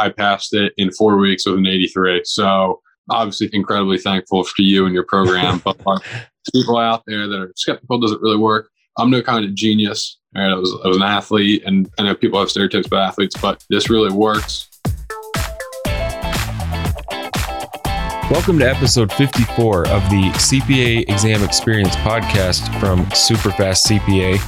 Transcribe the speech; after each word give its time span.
I 0.00 0.10
passed 0.10 0.54
it 0.54 0.72
in 0.76 0.92
four 0.92 1.16
weeks 1.16 1.44
with 1.44 1.56
an 1.56 1.66
83. 1.66 2.22
So 2.24 2.80
obviously 3.10 3.50
incredibly 3.52 3.98
thankful 3.98 4.44
for 4.44 4.62
you 4.62 4.86
and 4.86 4.94
your 4.94 5.02
program. 5.02 5.58
but 5.64 5.76
people 6.54 6.78
out 6.78 7.02
there 7.08 7.26
that 7.26 7.36
are 7.36 7.52
skeptical, 7.56 7.98
does 7.98 8.12
it 8.12 8.20
really 8.20 8.36
work? 8.36 8.70
I'm 8.96 9.10
no 9.10 9.22
kind 9.22 9.44
of 9.44 9.56
genius. 9.56 10.20
I 10.36 10.54
was 10.54 10.72
I 10.84 10.88
was 10.88 10.98
an 10.98 11.02
athlete, 11.02 11.64
and 11.66 11.90
I 11.98 12.04
know 12.04 12.14
people 12.14 12.38
have 12.38 12.48
stereotypes 12.48 12.86
about 12.86 13.08
athletes, 13.08 13.34
but 13.40 13.64
this 13.70 13.90
really 13.90 14.12
works. 14.12 14.68
Welcome 18.30 18.58
to 18.60 18.70
episode 18.70 19.12
54 19.12 19.88
of 19.88 20.02
the 20.10 20.30
CPA 20.34 21.08
Exam 21.10 21.42
Experience 21.42 21.96
podcast 21.96 22.68
from 22.78 23.04
Superfast 23.06 23.86
CPA. 23.86 24.38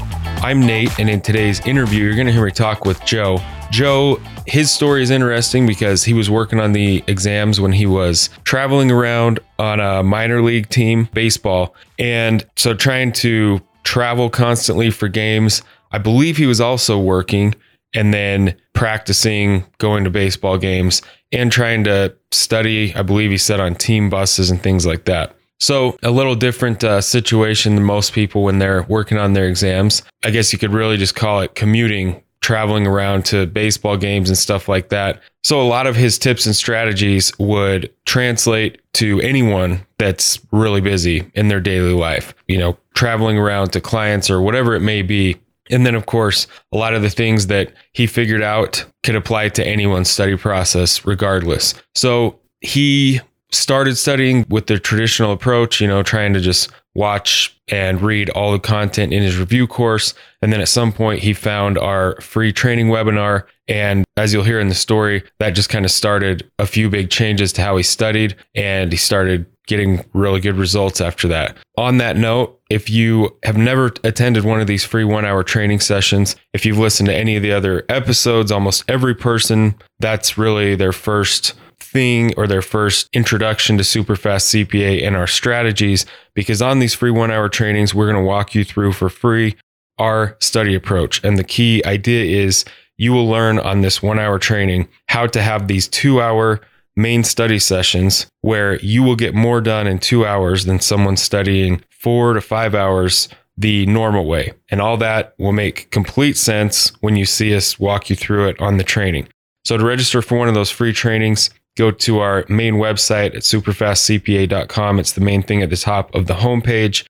I'm 0.44 0.60
Nate, 0.60 0.96
and 1.00 1.10
in 1.10 1.20
today's 1.20 1.58
interview, 1.66 2.04
you're 2.04 2.14
going 2.14 2.26
to 2.26 2.32
hear 2.32 2.44
me 2.44 2.52
talk 2.52 2.84
with 2.84 3.04
Joe. 3.04 3.38
Joe, 3.70 4.20
his 4.46 4.70
story 4.70 5.02
is 5.02 5.10
interesting 5.10 5.66
because 5.66 6.04
he 6.04 6.12
was 6.12 6.28
working 6.28 6.58
on 6.58 6.72
the 6.72 7.04
exams 7.06 7.60
when 7.60 7.72
he 7.72 7.86
was 7.86 8.28
traveling 8.44 8.90
around 8.90 9.38
on 9.58 9.78
a 9.80 10.02
minor 10.02 10.42
league 10.42 10.68
team, 10.68 11.08
baseball. 11.14 11.74
And 11.98 12.44
so 12.56 12.74
trying 12.74 13.12
to 13.12 13.60
travel 13.84 14.28
constantly 14.30 14.90
for 14.90 15.08
games. 15.08 15.62
I 15.92 15.98
believe 15.98 16.36
he 16.36 16.46
was 16.46 16.60
also 16.60 16.98
working 16.98 17.54
and 17.94 18.14
then 18.14 18.56
practicing 18.72 19.64
going 19.78 20.04
to 20.04 20.10
baseball 20.10 20.58
games 20.58 21.02
and 21.32 21.50
trying 21.50 21.84
to 21.84 22.14
study, 22.30 22.94
I 22.94 23.02
believe 23.02 23.30
he 23.30 23.38
said 23.38 23.60
on 23.60 23.74
team 23.74 24.10
buses 24.10 24.50
and 24.50 24.62
things 24.62 24.86
like 24.86 25.04
that. 25.04 25.34
So, 25.58 25.98
a 26.02 26.10
little 26.10 26.34
different 26.34 26.82
uh, 26.82 27.02
situation 27.02 27.74
than 27.74 27.84
most 27.84 28.14
people 28.14 28.42
when 28.44 28.58
they're 28.58 28.84
working 28.84 29.18
on 29.18 29.34
their 29.34 29.46
exams. 29.46 30.02
I 30.24 30.30
guess 30.30 30.54
you 30.54 30.58
could 30.58 30.72
really 30.72 30.96
just 30.96 31.14
call 31.14 31.40
it 31.40 31.54
commuting, 31.54 32.22
traveling 32.40 32.86
around 32.86 33.24
to 33.26 33.46
baseball 33.46 33.96
games 33.96 34.28
and 34.28 34.38
stuff 34.38 34.68
like 34.68 34.88
that. 34.88 35.20
So, 35.42 35.60
a 35.60 35.64
lot 35.64 35.86
of 35.86 35.96
his 35.96 36.18
tips 36.18 36.46
and 36.46 36.54
strategies 36.54 37.36
would 37.38 37.92
translate 38.06 38.80
to 38.94 39.20
anyone 39.20 39.86
that's 39.98 40.40
really 40.52 40.80
busy 40.80 41.30
in 41.34 41.48
their 41.48 41.60
daily 41.60 41.92
life, 41.92 42.34
you 42.48 42.58
know, 42.58 42.76
traveling 42.94 43.38
around 43.38 43.72
to 43.72 43.80
clients 43.80 44.30
or 44.30 44.40
whatever 44.40 44.74
it 44.74 44.80
may 44.80 45.02
be. 45.02 45.36
And 45.70 45.86
then, 45.86 45.94
of 45.94 46.06
course, 46.06 46.46
a 46.72 46.76
lot 46.76 46.94
of 46.94 47.02
the 47.02 47.10
things 47.10 47.46
that 47.46 47.72
he 47.92 48.06
figured 48.06 48.42
out 48.42 48.84
could 49.04 49.14
apply 49.14 49.50
to 49.50 49.64
anyone's 49.64 50.10
study 50.10 50.36
process, 50.36 51.06
regardless. 51.06 51.74
So 51.94 52.40
he 52.60 53.20
started 53.52 53.96
studying 53.96 54.44
with 54.48 54.66
the 54.66 54.78
traditional 54.78 55.32
approach, 55.32 55.80
you 55.80 55.86
know, 55.86 56.02
trying 56.02 56.32
to 56.34 56.40
just 56.40 56.70
watch 56.94 57.56
and 57.70 58.02
read 58.02 58.30
all 58.30 58.52
the 58.52 58.58
content 58.58 59.12
in 59.12 59.22
his 59.22 59.38
review 59.38 59.66
course. 59.66 60.14
And 60.42 60.52
then 60.52 60.60
at 60.60 60.68
some 60.68 60.92
point, 60.92 61.20
he 61.20 61.32
found 61.32 61.78
our 61.78 62.20
free 62.20 62.52
training 62.52 62.88
webinar. 62.88 63.44
And 63.68 64.04
as 64.16 64.32
you'll 64.32 64.44
hear 64.44 64.60
in 64.60 64.68
the 64.68 64.74
story, 64.74 65.22
that 65.38 65.50
just 65.50 65.68
kind 65.70 65.84
of 65.84 65.90
started 65.90 66.50
a 66.58 66.66
few 66.66 66.90
big 66.90 67.10
changes 67.10 67.52
to 67.54 67.62
how 67.62 67.76
he 67.76 67.82
studied. 67.82 68.36
And 68.54 68.90
he 68.90 68.98
started 68.98 69.46
getting 69.66 70.04
really 70.14 70.40
good 70.40 70.56
results 70.56 71.00
after 71.00 71.28
that. 71.28 71.56
On 71.76 71.98
that 71.98 72.16
note, 72.16 72.60
if 72.70 72.90
you 72.90 73.36
have 73.44 73.56
never 73.56 73.92
attended 74.02 74.44
one 74.44 74.60
of 74.60 74.66
these 74.66 74.84
free 74.84 75.04
one 75.04 75.24
hour 75.24 75.44
training 75.44 75.78
sessions, 75.78 76.34
if 76.52 76.66
you've 76.66 76.78
listened 76.78 77.08
to 77.08 77.14
any 77.14 77.36
of 77.36 77.42
the 77.42 77.52
other 77.52 77.84
episodes, 77.88 78.50
almost 78.50 78.82
every 78.88 79.14
person, 79.14 79.76
that's 80.00 80.36
really 80.36 80.74
their 80.74 80.92
first 80.92 81.54
thing 81.90 82.32
or 82.36 82.46
their 82.46 82.62
first 82.62 83.08
introduction 83.12 83.76
to 83.78 83.82
Superfast 83.82 84.66
CPA 84.66 85.06
and 85.06 85.16
our 85.16 85.26
strategies. 85.26 86.06
Because 86.34 86.62
on 86.62 86.78
these 86.78 86.94
free 86.94 87.10
one 87.10 87.30
hour 87.30 87.48
trainings, 87.48 87.94
we're 87.94 88.10
going 88.10 88.22
to 88.22 88.28
walk 88.28 88.54
you 88.54 88.64
through 88.64 88.92
for 88.92 89.08
free 89.08 89.56
our 89.98 90.36
study 90.40 90.74
approach. 90.74 91.22
And 91.22 91.38
the 91.38 91.44
key 91.44 91.82
idea 91.84 92.42
is 92.44 92.64
you 92.96 93.12
will 93.12 93.28
learn 93.28 93.58
on 93.58 93.80
this 93.80 94.02
one 94.02 94.18
hour 94.18 94.38
training 94.38 94.88
how 95.06 95.26
to 95.28 95.42
have 95.42 95.68
these 95.68 95.88
two 95.88 96.20
hour 96.20 96.60
main 96.96 97.24
study 97.24 97.58
sessions 97.58 98.26
where 98.42 98.78
you 98.80 99.02
will 99.02 99.16
get 99.16 99.34
more 99.34 99.60
done 99.60 99.86
in 99.86 99.98
two 99.98 100.26
hours 100.26 100.64
than 100.64 100.80
someone 100.80 101.16
studying 101.16 101.82
four 101.90 102.34
to 102.34 102.40
five 102.40 102.74
hours 102.74 103.28
the 103.56 103.84
normal 103.86 104.24
way. 104.24 104.52
And 104.70 104.80
all 104.80 104.96
that 104.98 105.34
will 105.38 105.52
make 105.52 105.90
complete 105.90 106.36
sense 106.36 106.92
when 107.00 107.16
you 107.16 107.26
see 107.26 107.54
us 107.54 107.78
walk 107.78 108.10
you 108.10 108.16
through 108.16 108.48
it 108.48 108.60
on 108.60 108.78
the 108.78 108.84
training. 108.84 109.28
So 109.64 109.76
to 109.76 109.84
register 109.84 110.22
for 110.22 110.38
one 110.38 110.48
of 110.48 110.54
those 110.54 110.70
free 110.70 110.92
trainings, 110.92 111.50
go 111.80 111.90
to 111.90 112.18
our 112.18 112.44
main 112.46 112.74
website 112.74 113.34
at 113.34 113.42
superfastcpa.com. 113.42 114.98
It's 114.98 115.12
the 115.12 115.22
main 115.22 115.42
thing 115.42 115.62
at 115.62 115.70
the 115.70 115.78
top 115.78 116.14
of 116.14 116.26
the 116.26 116.34
homepage. 116.34 117.06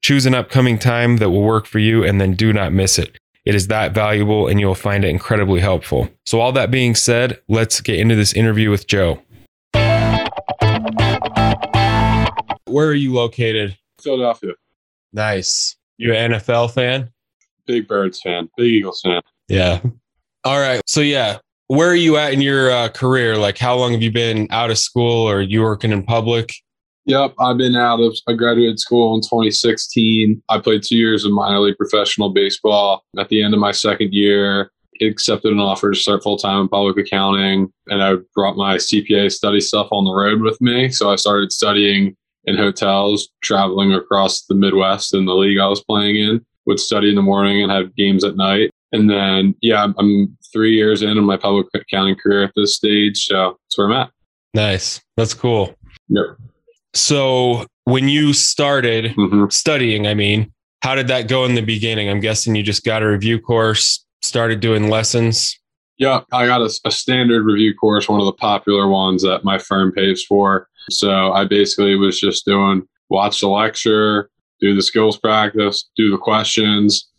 Choose 0.00 0.26
an 0.26 0.34
upcoming 0.34 0.78
time 0.78 1.16
that 1.16 1.30
will 1.30 1.42
work 1.42 1.66
for 1.66 1.80
you 1.80 2.04
and 2.04 2.20
then 2.20 2.34
do 2.34 2.52
not 2.52 2.72
miss 2.72 3.00
it. 3.00 3.18
It 3.44 3.56
is 3.56 3.66
that 3.66 3.92
valuable 3.92 4.46
and 4.46 4.60
you'll 4.60 4.76
find 4.76 5.04
it 5.04 5.08
incredibly 5.08 5.58
helpful. 5.58 6.08
So, 6.24 6.40
all 6.40 6.52
that 6.52 6.70
being 6.70 6.94
said, 6.94 7.40
let's 7.48 7.80
get 7.80 7.98
into 7.98 8.14
this 8.14 8.32
interview 8.32 8.70
with 8.70 8.86
Joe. 8.86 9.20
Where 12.66 12.86
are 12.86 12.94
you 12.94 13.12
located? 13.12 13.76
Philadelphia. 14.00 14.52
Nice. 15.12 15.76
You 15.98 16.14
an 16.14 16.30
NFL 16.32 16.72
fan? 16.72 17.10
Big 17.66 17.88
Birds 17.88 18.20
fan, 18.20 18.48
big 18.56 18.68
Eagles 18.68 19.00
fan. 19.00 19.20
Yeah. 19.48 19.80
All 20.44 20.60
right. 20.60 20.80
So, 20.86 21.00
yeah, 21.00 21.38
where 21.72 21.88
are 21.88 21.94
you 21.94 22.18
at 22.18 22.34
in 22.34 22.42
your 22.42 22.70
uh, 22.70 22.88
career? 22.90 23.38
Like, 23.38 23.56
how 23.56 23.76
long 23.76 23.92
have 23.92 24.02
you 24.02 24.12
been 24.12 24.46
out 24.50 24.70
of 24.70 24.76
school 24.76 25.26
or 25.26 25.40
you 25.40 25.62
working 25.62 25.90
in 25.90 26.02
public? 26.02 26.52
Yep, 27.06 27.34
I've 27.40 27.56
been 27.56 27.74
out 27.74 27.98
of 27.98 28.14
I 28.28 28.34
graduated 28.34 28.78
school 28.78 29.14
in 29.14 29.22
2016. 29.22 30.42
I 30.50 30.58
played 30.58 30.82
two 30.82 30.98
years 30.98 31.24
of 31.24 31.32
minor 31.32 31.60
league 31.60 31.78
professional 31.78 32.30
baseball. 32.30 33.04
At 33.18 33.30
the 33.30 33.42
end 33.42 33.54
of 33.54 33.60
my 33.60 33.72
second 33.72 34.12
year, 34.12 34.70
accepted 35.00 35.50
an 35.50 35.60
offer 35.60 35.90
to 35.90 35.98
start 35.98 36.22
full 36.22 36.36
time 36.36 36.60
in 36.60 36.68
public 36.68 36.98
accounting, 36.98 37.72
and 37.86 38.02
I 38.02 38.16
brought 38.34 38.56
my 38.56 38.76
CPA 38.76 39.32
study 39.32 39.60
stuff 39.60 39.88
on 39.92 40.04
the 40.04 40.12
road 40.12 40.42
with 40.42 40.60
me. 40.60 40.90
So 40.90 41.10
I 41.10 41.16
started 41.16 41.52
studying 41.52 42.14
in 42.44 42.56
hotels, 42.56 43.30
traveling 43.42 43.94
across 43.94 44.42
the 44.42 44.54
Midwest 44.54 45.14
in 45.14 45.24
the 45.24 45.34
league 45.34 45.58
I 45.58 45.68
was 45.68 45.82
playing 45.82 46.16
in. 46.16 46.44
Would 46.66 46.78
study 46.78 47.08
in 47.08 47.16
the 47.16 47.22
morning 47.22 47.62
and 47.62 47.72
have 47.72 47.96
games 47.96 48.24
at 48.24 48.36
night. 48.36 48.70
And 48.92 49.08
then, 49.08 49.54
yeah, 49.62 49.86
I'm 49.96 50.36
three 50.52 50.74
years 50.74 51.02
in 51.02 51.10
in 51.10 51.24
my 51.24 51.36
public 51.36 51.66
accounting 51.74 52.16
career 52.16 52.44
at 52.44 52.52
this 52.54 52.76
stage. 52.76 53.26
So 53.26 53.58
that's 53.64 53.78
where 53.78 53.86
I'm 53.88 53.92
at. 53.94 54.10
Nice. 54.54 55.00
That's 55.16 55.34
cool. 55.34 55.74
Yep. 56.08 56.36
So 56.94 57.66
when 57.84 58.08
you 58.08 58.32
started 58.32 59.14
mm-hmm. 59.16 59.48
studying, 59.48 60.06
I 60.06 60.14
mean, 60.14 60.52
how 60.82 60.94
did 60.94 61.08
that 61.08 61.28
go 61.28 61.44
in 61.44 61.54
the 61.54 61.62
beginning? 61.62 62.08
I'm 62.10 62.20
guessing 62.20 62.54
you 62.54 62.62
just 62.62 62.84
got 62.84 63.02
a 63.02 63.08
review 63.08 63.40
course, 63.40 64.04
started 64.20 64.60
doing 64.60 64.90
lessons. 64.90 65.58
Yeah, 65.98 66.20
I 66.32 66.46
got 66.46 66.60
a, 66.60 66.70
a 66.84 66.90
standard 66.90 67.44
review 67.44 67.74
course, 67.74 68.08
one 68.08 68.20
of 68.20 68.26
the 68.26 68.32
popular 68.32 68.88
ones 68.88 69.22
that 69.22 69.44
my 69.44 69.58
firm 69.58 69.92
pays 69.92 70.24
for. 70.24 70.68
So 70.90 71.32
I 71.32 71.44
basically 71.44 71.94
was 71.94 72.20
just 72.20 72.44
doing 72.44 72.82
watch 73.08 73.40
the 73.40 73.48
lecture, 73.48 74.28
do 74.60 74.74
the 74.74 74.82
skills 74.82 75.18
practice, 75.18 75.88
do 75.96 76.10
the 76.10 76.18
questions, 76.18 77.11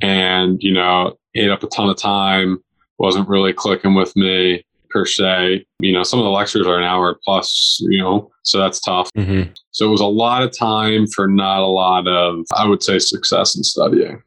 and, 0.00 0.62
you 0.62 0.72
know, 0.72 1.16
ate 1.34 1.50
up 1.50 1.62
a 1.62 1.66
ton 1.68 1.88
of 1.88 1.96
time, 1.96 2.62
wasn't 2.98 3.28
really 3.28 3.52
clicking 3.52 3.94
with 3.94 4.14
me 4.16 4.64
per 4.90 5.06
se. 5.06 5.64
You 5.80 5.92
know, 5.92 6.02
some 6.02 6.18
of 6.18 6.24
the 6.24 6.30
lectures 6.30 6.66
are 6.66 6.78
an 6.78 6.84
hour 6.84 7.18
plus, 7.24 7.78
you 7.82 7.98
know, 7.98 8.30
so 8.42 8.58
that's 8.58 8.80
tough. 8.80 9.10
Mm-hmm. 9.16 9.52
So 9.70 9.86
it 9.86 9.90
was 9.90 10.00
a 10.00 10.06
lot 10.06 10.42
of 10.42 10.56
time 10.56 11.06
for 11.06 11.28
not 11.28 11.60
a 11.60 11.66
lot 11.66 12.08
of, 12.08 12.44
I 12.56 12.66
would 12.66 12.82
say, 12.82 12.98
success 12.98 13.56
in 13.56 13.62
studying. 13.62 14.22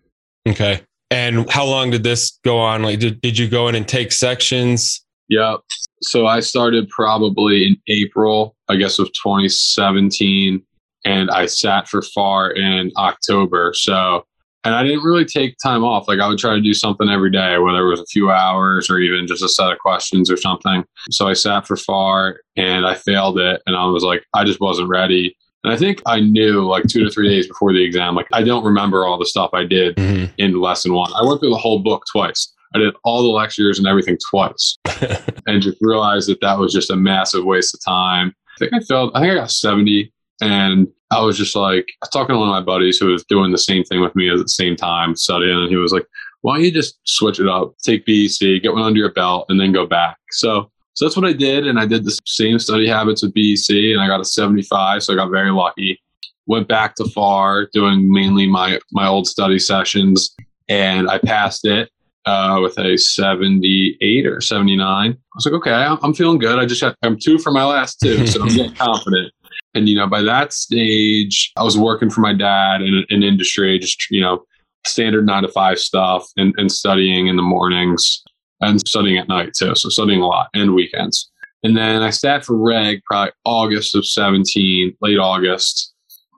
Okay. 0.48 0.82
And 1.12 1.50
how 1.50 1.66
long 1.66 1.92
did 1.92 2.04
this 2.04 2.40
go 2.44 2.58
on? 2.58 2.82
Like, 2.82 3.00
did, 3.00 3.22
did 3.22 3.38
you 3.38 3.48
go 3.48 3.68
in 3.68 3.76
and 3.76 3.88
take 3.88 4.12
sections? 4.12 5.06
Yep. 5.30 5.60
So 6.02 6.26
I 6.26 6.40
started 6.40 6.90
probably 6.90 7.66
in 7.66 7.78
April, 7.88 8.56
I 8.68 8.76
guess, 8.76 9.00
of 9.00 9.08
2017, 9.14 10.62
and 11.06 11.32
I 11.32 11.46
sat 11.46 11.88
for 11.88 12.02
FAR 12.02 12.52
in 12.52 12.92
October. 12.98 13.74
So 13.76 14.26
and 14.63 14.74
I 14.74 14.84
didn't 14.84 15.03
really 15.03 15.25
take 15.25 15.57
time 15.62 15.84
off. 15.84 16.07
Like 16.07 16.19
I 16.19 16.28
would 16.28 16.40
try 16.40 16.56
to 16.56 16.62
do 16.62 16.74
something 16.74 17.09
every 17.09 17.31
day, 17.31 17.57
whether 17.57 17.85
it 17.85 17.90
was 17.90 18.00
a 18.00 18.06
few 18.06 18.31
hours 18.31 18.90
or 18.90 19.00
even 19.00 19.28
just 19.28 19.44
a 19.44 19.50
set 19.50 19.72
of 19.72 19.79
questions 19.79 20.31
or 20.31 20.38
something. 20.38 20.84
So 21.12 21.28
I 21.28 21.34
sat 21.34 21.68
for 21.68 21.75
FAR 21.75 22.39
and 22.56 22.86
I 22.86 22.95
failed 22.95 23.39
it. 23.39 23.62
And 23.68 23.75
I 23.75 23.86
was 23.86 24.04
like, 24.04 24.24
I 24.33 24.45
just 24.45 24.62
wasn't 24.62 24.88
ready. 24.89 25.36
And 25.63 25.74
I 25.74 25.77
think 25.77 26.01
I 26.06 26.19
knew 26.19 26.65
like 26.65 26.88
two 26.88 27.04
to 27.04 27.10
three 27.10 27.30
days 27.30 27.48
before 27.48 27.74
the 27.74 27.83
exam, 27.83 28.15
like 28.15 28.27
I 28.31 28.44
don't 28.44 28.65
remember 28.65 29.06
all 29.06 29.18
the 29.18 29.25
stuff 29.25 29.50
I 29.54 29.65
did 29.65 29.95
mm-hmm. 29.95 30.33
in 30.38 30.60
lesson 30.60 30.94
one. 30.94 31.12
I 31.13 31.25
went 31.25 31.39
through 31.39 31.51
the 31.51 31.57
whole 31.57 31.80
book 31.80 32.04
twice. 32.12 32.54
I 32.75 32.80
did 32.80 32.95
all 33.04 33.21
the 33.21 33.30
lectures 33.30 33.80
and 33.80 33.88
everything 33.88 34.18
twice 34.30 34.77
and 35.48 35.62
just 35.62 35.77
realized 35.80 36.27
that 36.30 36.42
that 36.42 36.57
was 36.57 36.74
just 36.74 36.89
a 36.89 36.95
massive 36.95 37.45
waste 37.45 37.74
of 37.75 37.83
time. 37.86 38.33
I 38.56 38.57
think 38.59 38.74
I 38.74 38.80
failed, 38.80 39.12
I 39.13 39.21
think 39.21 39.31
I 39.33 39.36
got 39.36 39.51
70 39.51 40.12
and 40.42 40.88
I 41.13 41.21
was 41.21 41.38
just 41.38 41.56
like 41.56 41.88
talking 42.12 42.33
to 42.33 42.39
one 42.39 42.50
of 42.50 42.54
my 42.54 42.62
buddies 42.62 42.98
who 42.98 43.07
was 43.07 43.24
doing 43.25 43.51
the 43.51 43.57
same 43.57 43.83
thing 43.83 44.01
with 44.01 44.15
me 44.15 44.30
at 44.30 44.38
the 44.38 44.48
same 44.48 44.75
time 44.75 45.15
studying, 45.15 45.57
and 45.57 45.69
he 45.69 45.75
was 45.75 45.92
like, 45.92 46.06
"Why 46.42 46.56
don't 46.56 46.65
you 46.65 46.71
just 46.71 46.98
switch 47.06 47.39
it 47.39 47.48
up? 47.48 47.75
Take 47.83 48.06
BEC, 48.06 48.62
get 48.62 48.74
one 48.74 48.81
under 48.81 49.00
your 49.00 49.12
belt, 49.12 49.45
and 49.50 49.60
then 49.60 49.71
go 49.71 49.86
back." 49.86 50.18
So, 50.31 50.71
so 50.94 51.06
that's 51.06 51.15
what 51.15 51.25
I 51.25 51.33
did, 51.33 51.68
and 51.68 51.80
I 51.80 51.86
did 51.86 52.04
the 52.04 52.18
same 52.25 52.60
study 52.60 52.88
habits 52.88 53.24
with 53.24 53.33
BEC, 53.33 53.69
and 53.94 54.01
I 54.01 54.07
got 54.07 54.21
a 54.21 54.25
75, 54.25 55.04
so 55.04 55.13
I 55.13 55.15
got 55.15 55.30
very 55.31 55.51
lucky. 55.51 56.00
Went 56.45 56.68
back 56.68 56.95
to 56.95 57.06
FAR, 57.06 57.68
doing 57.74 58.12
mainly 58.12 58.48
my 58.48 58.80
my 58.92 59.07
old 59.07 59.27
study 59.27 59.59
sessions, 59.59 60.36
and 60.68 61.09
I 61.09 61.18
passed 61.19 61.66
it. 61.66 61.89
uh, 62.25 62.59
with 62.62 62.77
a 62.80 62.98
78 62.98 64.25
or 64.25 64.39
79. 64.42 65.12
I 65.12 65.16
was 65.36 65.45
like, 65.45 65.54
okay, 65.56 65.74
I'm, 65.74 65.98
I'm 66.01 66.13
feeling 66.13 66.38
good. 66.39 66.57
I 66.57 66.66
just 66.66 66.81
had, 66.81 66.95
I'm 67.04 67.18
two 67.19 67.38
for 67.38 67.51
my 67.51 67.66
last 67.66 68.00
two, 68.01 68.25
so 68.27 68.42
I'm 68.42 68.48
getting 68.56 68.74
confident. 68.75 69.33
And, 69.75 69.90
you 69.90 69.96
know, 69.96 70.08
by 70.08 70.22
that 70.22 70.54
stage, 70.54 71.52
I 71.58 71.64
was 71.64 71.78
working 71.78 72.10
for 72.10 72.22
my 72.22 72.34
dad 72.34 72.81
in 72.81 73.04
an 73.10 73.24
industry, 73.24 73.80
just, 73.80 74.06
you 74.12 74.22
know, 74.22 74.44
standard 74.86 75.25
nine 75.25 75.44
to 75.44 75.50
five 75.50 75.80
stuff 75.80 76.28
and, 76.38 76.54
and 76.58 76.72
studying 76.72 77.28
in 77.28 77.38
the 77.38 77.42
mornings 77.42 78.24
and 78.62 78.80
studying 78.88 79.18
at 79.18 79.28
night 79.28 79.54
too. 79.54 79.75
So 79.75 79.90
studying 79.90 80.22
a 80.22 80.28
lot 80.28 80.50
and 80.54 80.75
weekends. 80.75 81.31
And 81.64 81.78
then 81.78 82.02
I 82.02 82.10
sat 82.10 82.44
for 82.44 82.58
reg 82.58 83.02
probably 83.06 83.31
August 83.46 83.96
of 83.96 84.06
17, 84.06 84.98
late 85.02 85.18
August. 85.18 85.94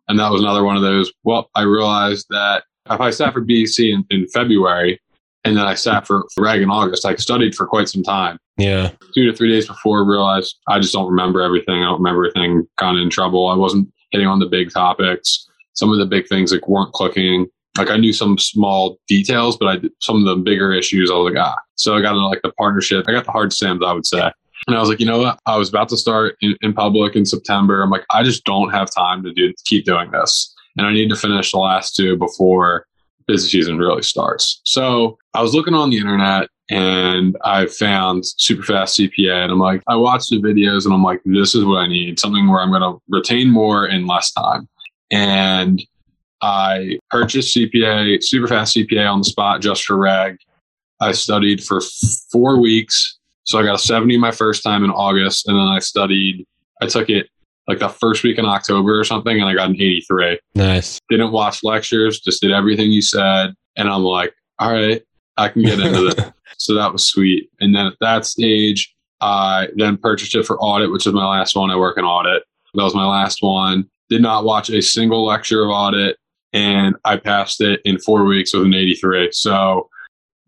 And 0.08 0.20
that 0.20 0.32
was 0.32 0.42
another 0.42 0.64
one 0.64 0.76
of 0.76 0.84
those. 0.84 1.12
Well, 1.24 1.50
I 1.56 1.64
realized 1.64 2.28
that 2.30 2.64
if 2.90 3.02
I 3.02 3.10
sat 3.10 3.34
for 3.34 3.42
BEC 3.42 3.80
in, 3.80 4.06
in 4.12 4.28
February 4.28 5.02
and 5.46 5.56
then 5.56 5.66
I 5.66 5.76
sat 5.76 6.08
for 6.08 6.26
reg 6.38 6.62
in 6.62 6.70
August, 6.70 7.06
I 7.06 7.16
studied 7.16 7.56
for 7.56 7.68
quite 7.68 7.88
some 7.88 8.04
time. 8.04 8.38
Yeah. 8.58 8.92
Two 9.14 9.30
to 9.30 9.36
three 9.36 9.52
days 9.52 9.68
before 9.68 10.04
I 10.04 10.08
realized 10.08 10.58
I 10.68 10.80
just 10.80 10.94
don't 10.94 11.10
remember 11.10 11.42
everything. 11.42 11.76
I 11.76 11.86
don't 11.86 12.02
remember 12.02 12.26
everything 12.26 12.68
of 12.80 12.98
in 12.98 13.10
trouble. 13.10 13.48
I 13.48 13.56
wasn't 13.56 13.92
hitting 14.12 14.28
on 14.28 14.40
the 14.40 14.48
big 14.48 14.72
topics. 14.72 15.48
Some 15.74 15.92
of 15.92 16.00
the 16.00 16.06
big 16.06 16.28
things 16.28 16.52
like 16.52 16.68
weren't 16.68 16.94
clicking. 16.94 17.48
Like 17.78 17.90
I 17.90 17.98
knew 17.98 18.14
some 18.14 18.38
small 18.38 18.98
details, 19.08 19.58
but 19.58 19.68
I 19.68 19.78
did 19.78 19.92
some 20.02 20.18
of 20.18 20.26
the 20.26 20.42
bigger 20.42 20.74
issues. 20.74 21.12
I 21.12 21.16
was 21.16 21.32
like, 21.32 21.42
ah. 21.42 21.58
So 21.76 21.96
I 21.96 22.02
got 22.02 22.12
into 22.12 22.28
like 22.28 22.42
the 22.42 22.54
partnership. 22.54 23.06
I 23.08 23.12
got 23.12 23.26
the 23.26 23.32
hard 23.32 23.54
Sims, 23.54 23.82
I 23.86 23.94
would 23.94 24.06
say. 24.06 24.32
And 24.68 24.76
I 24.76 24.80
was 24.80 24.90
like, 24.90 25.00
you 25.00 25.06
know 25.06 25.20
what? 25.20 25.40
I 25.46 25.58
was 25.58 25.70
about 25.70 25.90
to 25.90 25.98
start 25.98 26.38
in, 26.42 26.56
in 26.62 26.74
public 26.74 27.16
in 27.16 27.26
September. 27.26 27.84
I'm 27.84 27.90
like, 27.90 28.06
I 28.10 28.24
just 28.24 28.46
don't 28.46 28.72
have 28.72 28.90
time 28.96 29.24
to 29.24 29.34
do 29.34 29.54
keep 29.66 29.86
doing 29.86 30.10
this. 30.12 30.54
And 30.78 30.88
I 30.88 30.94
need 30.94 31.10
to 31.10 31.16
finish 31.16 31.52
the 31.52 31.60
last 31.60 31.96
two 31.96 32.18
before 32.18 32.88
busy 33.28 33.50
season 33.50 33.78
really 33.78 34.04
starts. 34.04 34.62
So 34.64 35.18
I 35.34 35.42
was 35.42 35.54
looking 35.54 35.74
on 35.74 35.90
the 35.90 35.98
internet 35.98 36.50
and 36.70 37.38
I 37.44 37.68
found 37.68 38.26
super 38.26 38.64
fast 38.64 38.98
CPA 38.98 39.44
and 39.44 39.52
I'm 39.52 39.60
like, 39.60 39.84
I 39.88 39.96
watched 39.96 40.30
the 40.30 40.38
videos 40.38 40.86
and 40.86 40.94
I'm 40.94 41.04
like, 41.04 41.22
this 41.26 41.56
is 41.56 41.66
what 41.66 41.78
I 41.78 41.88
need. 41.88 42.20
Something 42.20 42.48
where 42.48 42.62
I'm 42.62 42.72
going 42.72 42.82
to 42.82 43.02
retain 43.10 43.52
more 43.52 43.88
in 43.88 44.08
less 44.08 44.32
time. 44.32 44.68
And 45.12 45.82
I 46.42 47.00
purchased 47.10 47.56
CPA, 47.56 48.24
super 48.24 48.48
fast 48.48 48.76
CPA 48.76 49.12
on 49.12 49.20
the 49.20 49.26
spot 49.26 49.62
just 49.62 49.86
for 49.86 49.98
reg. 49.98 50.38
I 51.00 51.12
studied 51.12 51.64
for 51.64 51.82
four 52.32 52.60
weeks 52.60 53.18
so 53.46 53.60
I 53.60 53.64
got 53.64 53.76
a 53.76 53.80
70 53.80 54.18
my 54.18 54.32
first 54.32 54.64
time 54.64 54.84
in 54.84 54.90
August, 54.90 55.48
and 55.48 55.56
then 55.56 55.68
I 55.68 55.80
studied. 55.80 56.46
I 56.82 56.88
took 56.88 57.10
it 57.10 57.30
like 57.68 57.80
the 57.80 57.90
first 57.90 58.24
week 58.24 58.38
in 58.38 58.46
October 58.46 59.00
or 59.00 59.04
something, 59.04 59.40
and 59.40 59.50
I 59.50 59.54
got 59.54 59.70
an 59.70 59.76
83. 59.76 60.40
Nice. 60.54 61.00
Didn't 61.10 61.32
watch 61.32 61.64
lectures, 61.64 62.20
just 62.20 62.42
did 62.42 62.52
everything 62.52 62.92
you 62.92 63.02
said, 63.02 63.54
and 63.76 63.90
I'm 63.90 64.04
like, 64.04 64.34
all 64.60 64.72
right, 64.72 65.02
I 65.38 65.50
can 65.50 65.64
get 65.64 65.80
into 65.80 66.14
this. 66.14 66.32
so 66.58 66.74
that 66.76 66.92
was 66.92 67.08
sweet. 67.08 67.50
And 67.60 67.76
then 67.76 67.88
at 67.88 67.98
that 68.02 68.26
stage, 68.26 68.94
I 69.22 69.70
then 69.76 69.98
purchased 69.98 70.36
it 70.36 70.46
for 70.46 70.60
audit, 70.60 70.92
which 70.92 71.08
is 71.08 71.14
my 71.14 71.26
last 71.26 71.56
one. 71.56 71.72
I 71.72 71.76
work 71.76 71.98
in 71.98 72.06
audit. 72.06 72.44
That 72.74 72.84
was 72.84 72.96
my 72.96 73.08
last 73.08 73.42
one. 73.42 73.90
Did 74.10 74.22
not 74.22 74.44
watch 74.44 74.70
a 74.70 74.82
single 74.82 75.26
lecture 75.26 75.64
of 75.64 75.70
audit, 75.70 76.18
and 76.54 76.96
I 77.06 77.18
passed 77.18 77.62
it 77.62 77.82
in 77.86 77.98
four 78.00 78.26
weeks 78.26 78.54
with 78.54 78.66
an 78.66 78.74
83. 78.74 79.30
So 79.32 79.90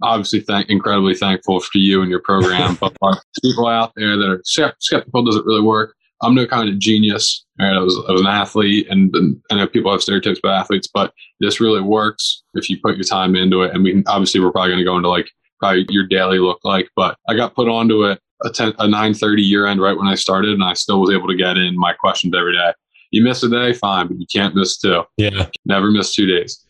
obviously 0.01 0.41
thank 0.41 0.69
incredibly 0.69 1.15
thankful 1.15 1.59
for 1.59 1.77
you 1.77 2.01
and 2.01 2.09
your 2.09 2.21
program. 2.21 2.75
but 2.79 2.93
people 3.41 3.67
out 3.67 3.93
there 3.95 4.15
that 4.17 4.29
are 4.29 4.41
skeptical, 4.43 5.23
does 5.23 5.35
it 5.35 5.45
really 5.45 5.61
work? 5.61 5.95
I'm 6.21 6.35
no 6.35 6.47
kind 6.47 6.69
of 6.69 6.79
genius. 6.79 7.45
Right? 7.59 7.73
I 7.73 7.79
was 7.79 7.97
I 8.07 8.11
was 8.11 8.21
an 8.21 8.27
athlete, 8.27 8.87
and, 8.89 9.13
and, 9.15 9.41
I 9.51 9.55
know 9.55 9.67
people 9.67 9.91
have 9.91 10.01
stereotypes 10.01 10.39
about 10.39 10.59
athletes, 10.59 10.87
but 10.91 11.13
this 11.39 11.59
really 11.59 11.81
works 11.81 12.43
if 12.53 12.69
you 12.69 12.79
put 12.79 12.95
your 12.95 13.03
time 13.03 13.35
into 13.35 13.61
it. 13.61 13.73
And 13.73 13.83
we 13.83 14.03
obviously 14.07 14.39
we're 14.39 14.51
probably 14.51 14.71
going 14.71 14.79
to 14.79 14.85
go 14.85 14.97
into 14.97 15.09
like 15.09 15.29
probably 15.59 15.85
your 15.89 16.07
daily 16.07 16.39
look 16.39 16.59
like, 16.63 16.89
but 16.95 17.17
I 17.27 17.35
got 17.35 17.55
put 17.55 17.67
onto 17.67 18.05
it 18.05 18.19
a 18.43 18.49
10, 18.49 18.69
a 18.79 18.87
9:30 18.87 19.47
year 19.47 19.65
end 19.65 19.81
right 19.81 19.97
when 19.97 20.07
I 20.07 20.15
started, 20.15 20.51
and 20.51 20.63
I 20.63 20.73
still 20.73 21.01
was 21.01 21.11
able 21.11 21.27
to 21.27 21.35
get 21.35 21.57
in 21.57 21.77
my 21.77 21.93
questions 21.93 22.33
every 22.37 22.53
day. 22.53 22.73
You 23.11 23.23
miss 23.23 23.41
a 23.43 23.49
day, 23.49 23.73
fine, 23.73 24.07
but 24.07 24.19
you 24.19 24.27
can't 24.31 24.55
miss 24.55 24.77
two. 24.77 25.03
Yeah, 25.17 25.47
never 25.65 25.91
miss 25.91 26.13
two 26.13 26.25
days. 26.25 26.63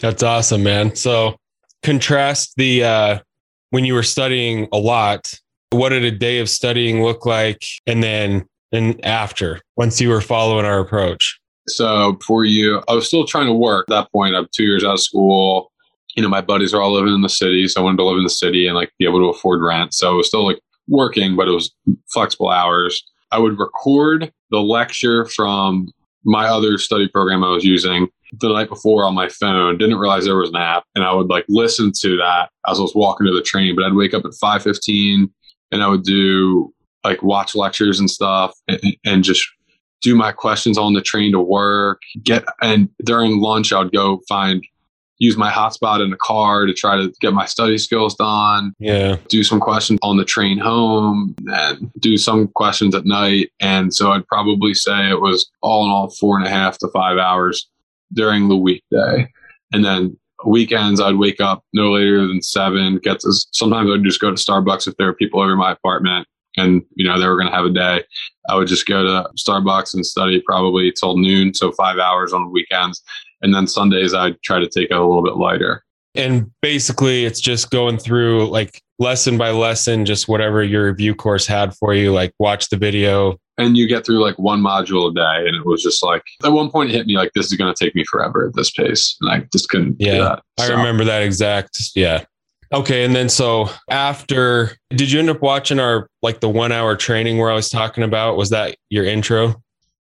That's 0.00 0.22
awesome, 0.22 0.62
man. 0.62 0.94
So 0.96 1.36
contrast 1.82 2.54
the 2.56 2.84
uh, 2.84 3.18
when 3.70 3.84
you 3.84 3.94
were 3.94 4.02
studying 4.02 4.68
a 4.72 4.78
lot 4.78 5.32
what 5.70 5.90
did 5.90 6.04
a 6.04 6.10
day 6.10 6.38
of 6.38 6.48
studying 6.48 7.02
look 7.02 7.26
like 7.26 7.64
and 7.86 8.02
then 8.02 8.46
and 8.72 9.02
after 9.04 9.60
once 9.76 10.00
you 10.00 10.08
were 10.08 10.20
following 10.20 10.64
our 10.64 10.80
approach 10.80 11.38
so 11.68 12.18
for 12.24 12.44
you 12.44 12.82
i 12.88 12.94
was 12.94 13.06
still 13.06 13.24
trying 13.24 13.46
to 13.46 13.52
work 13.52 13.86
at 13.88 13.94
that 13.94 14.12
point 14.12 14.34
i'm 14.34 14.46
two 14.52 14.64
years 14.64 14.84
out 14.84 14.94
of 14.94 15.00
school 15.00 15.72
you 16.14 16.22
know 16.22 16.28
my 16.28 16.40
buddies 16.40 16.72
are 16.72 16.80
all 16.80 16.92
living 16.92 17.14
in 17.14 17.22
the 17.22 17.28
city 17.28 17.66
so 17.68 17.80
i 17.80 17.84
wanted 17.84 17.98
to 17.98 18.04
live 18.04 18.18
in 18.18 18.24
the 18.24 18.30
city 18.30 18.66
and 18.66 18.76
like 18.76 18.92
be 18.98 19.04
able 19.04 19.18
to 19.18 19.36
afford 19.36 19.60
rent 19.62 19.94
so 19.94 20.10
i 20.10 20.14
was 20.14 20.26
still 20.26 20.44
like 20.44 20.60
working 20.88 21.36
but 21.36 21.48
it 21.48 21.52
was 21.52 21.74
flexible 22.12 22.48
hours 22.48 23.02
i 23.32 23.38
would 23.38 23.58
record 23.58 24.32
the 24.50 24.60
lecture 24.60 25.24
from 25.26 25.88
my 26.24 26.46
other 26.46 26.78
study 26.78 27.08
program 27.08 27.42
i 27.42 27.48
was 27.48 27.64
using 27.64 28.08
the 28.40 28.52
night 28.52 28.68
before 28.68 29.04
on 29.04 29.14
my 29.14 29.28
phone. 29.28 29.78
Didn't 29.78 29.98
realize 29.98 30.24
there 30.24 30.36
was 30.36 30.50
an 30.50 30.56
app, 30.56 30.84
and 30.94 31.04
I 31.04 31.12
would 31.12 31.28
like 31.28 31.44
listen 31.48 31.92
to 32.00 32.16
that 32.18 32.50
as 32.68 32.78
I 32.78 32.82
was 32.82 32.94
walking 32.94 33.26
to 33.26 33.32
the 33.32 33.42
train. 33.42 33.74
But 33.74 33.84
I'd 33.84 33.94
wake 33.94 34.14
up 34.14 34.24
at 34.24 34.34
five 34.34 34.62
fifteen, 34.62 35.30
and 35.72 35.82
I 35.82 35.88
would 35.88 36.02
do 36.02 36.72
like 37.04 37.22
watch 37.22 37.54
lectures 37.54 38.00
and 38.00 38.10
stuff, 38.10 38.52
and, 38.68 38.96
and 39.04 39.24
just 39.24 39.46
do 40.02 40.14
my 40.14 40.32
questions 40.32 40.78
on 40.78 40.92
the 40.92 41.02
train 41.02 41.32
to 41.32 41.40
work. 41.40 42.02
Get 42.22 42.44
and 42.62 42.88
during 43.04 43.40
lunch, 43.40 43.72
I 43.72 43.78
would 43.78 43.92
go 43.92 44.20
find 44.28 44.62
use 45.18 45.36
my 45.36 45.50
hotspot 45.50 46.02
in 46.02 46.10
the 46.10 46.16
car 46.16 46.66
to 46.66 46.74
try 46.74 46.96
to 46.96 47.12
get 47.20 47.32
my 47.32 47.46
study 47.46 47.78
skills 47.78 48.14
done. 48.14 48.74
Yeah. 48.78 49.16
Do 49.28 49.42
some 49.42 49.60
questions 49.60 49.98
on 50.02 50.16
the 50.16 50.24
train 50.24 50.58
home 50.58 51.34
and 51.46 51.90
do 52.00 52.18
some 52.18 52.48
questions 52.48 52.94
at 52.94 53.06
night. 53.06 53.50
And 53.60 53.94
so 53.94 54.12
I'd 54.12 54.26
probably 54.26 54.74
say 54.74 55.08
it 55.08 55.20
was 55.20 55.50
all 55.62 55.84
in 55.84 55.90
all 55.90 56.10
four 56.10 56.36
and 56.36 56.46
a 56.46 56.50
half 56.50 56.78
to 56.78 56.88
five 56.88 57.18
hours 57.18 57.68
during 58.12 58.48
the 58.48 58.56
weekday. 58.56 59.28
And 59.72 59.84
then 59.84 60.18
weekends, 60.44 61.00
I'd 61.00 61.16
wake 61.16 61.40
up 61.40 61.64
no 61.72 61.92
later 61.92 62.26
than 62.26 62.42
seven. 62.42 62.98
Get 62.98 63.20
to 63.20 63.32
sometimes 63.52 63.90
I'd 63.90 64.04
just 64.04 64.20
go 64.20 64.30
to 64.30 64.36
Starbucks 64.36 64.86
if 64.86 64.96
there 64.96 65.06
were 65.06 65.14
people 65.14 65.40
over 65.40 65.56
my 65.56 65.72
apartment, 65.72 66.28
and 66.56 66.82
you 66.94 67.06
know 67.06 67.20
they 67.20 67.26
were 67.26 67.36
going 67.36 67.50
to 67.50 67.56
have 67.56 67.64
a 67.64 67.70
day. 67.70 68.04
I 68.48 68.54
would 68.54 68.68
just 68.68 68.86
go 68.86 69.02
to 69.02 69.30
Starbucks 69.36 69.94
and 69.94 70.04
study 70.04 70.40
probably 70.44 70.92
till 70.92 71.16
noon, 71.16 71.54
so 71.54 71.72
five 71.72 71.98
hours 71.98 72.32
on 72.32 72.52
weekends. 72.52 73.02
And 73.42 73.54
then 73.54 73.66
Sundays, 73.66 74.14
I'd 74.14 74.40
try 74.42 74.58
to 74.58 74.68
take 74.68 74.90
it 74.90 74.96
a 74.96 75.04
little 75.04 75.22
bit 75.22 75.36
lighter. 75.36 75.84
And 76.14 76.50
basically, 76.62 77.26
it's 77.26 77.40
just 77.40 77.70
going 77.70 77.98
through 77.98 78.48
like 78.48 78.80
lesson 78.98 79.36
by 79.36 79.50
lesson, 79.50 80.06
just 80.06 80.28
whatever 80.28 80.62
your 80.62 80.86
review 80.86 81.14
course 81.14 81.46
had 81.46 81.74
for 81.76 81.92
you. 81.92 82.12
Like 82.12 82.32
watch 82.38 82.70
the 82.70 82.78
video, 82.78 83.38
and 83.58 83.76
you 83.76 83.86
get 83.86 84.04
through 84.04 84.22
like 84.22 84.38
one 84.38 84.60
module 84.60 85.10
a 85.10 85.14
day 85.14 85.48
and 85.48 85.56
it 85.56 85.64
was 85.64 85.82
just 85.82 86.02
like 86.02 86.22
at 86.44 86.52
one 86.52 86.70
point 86.70 86.90
it 86.90 86.94
hit 86.94 87.06
me 87.06 87.16
like 87.16 87.30
this 87.34 87.46
is 87.46 87.54
going 87.54 87.72
to 87.72 87.84
take 87.84 87.94
me 87.94 88.04
forever 88.04 88.48
at 88.48 88.54
this 88.54 88.70
pace 88.70 89.16
and 89.20 89.30
i 89.30 89.40
just 89.52 89.68
couldn't 89.68 89.96
yeah 89.98 90.38
i 90.58 90.68
remember 90.68 91.04
that 91.04 91.22
exact 91.22 91.90
yeah 91.94 92.24
okay 92.72 93.04
and 93.04 93.14
then 93.14 93.28
so 93.28 93.68
after 93.90 94.76
did 94.90 95.10
you 95.10 95.18
end 95.18 95.30
up 95.30 95.40
watching 95.40 95.78
our 95.78 96.08
like 96.22 96.40
the 96.40 96.48
one 96.48 96.72
hour 96.72 96.96
training 96.96 97.38
where 97.38 97.50
i 97.50 97.54
was 97.54 97.68
talking 97.68 98.04
about 98.04 98.36
was 98.36 98.50
that 98.50 98.76
your 98.90 99.04
intro 99.04 99.54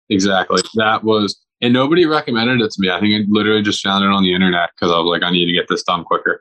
exactly 0.09 0.61
that 0.75 1.03
was 1.05 1.39
and 1.61 1.73
nobody 1.73 2.07
recommended 2.07 2.61
it 2.61 2.71
to 2.71 2.81
me 2.81 2.91
i 2.91 3.01
think 3.01 3.15
i 3.15 3.25
literally 3.29 3.63
just 3.63 3.83
found 3.83 4.05
it 4.05 4.09
on 4.09 4.23
the 4.23 4.35
internet 4.35 4.71
because 4.75 4.93
i 4.93 4.99
was 4.99 5.07
like 5.07 5.23
i 5.23 5.31
need 5.31 5.47
to 5.47 5.53
get 5.53 5.67
this 5.69 5.83
done 5.83 6.05
quicker 6.05 6.41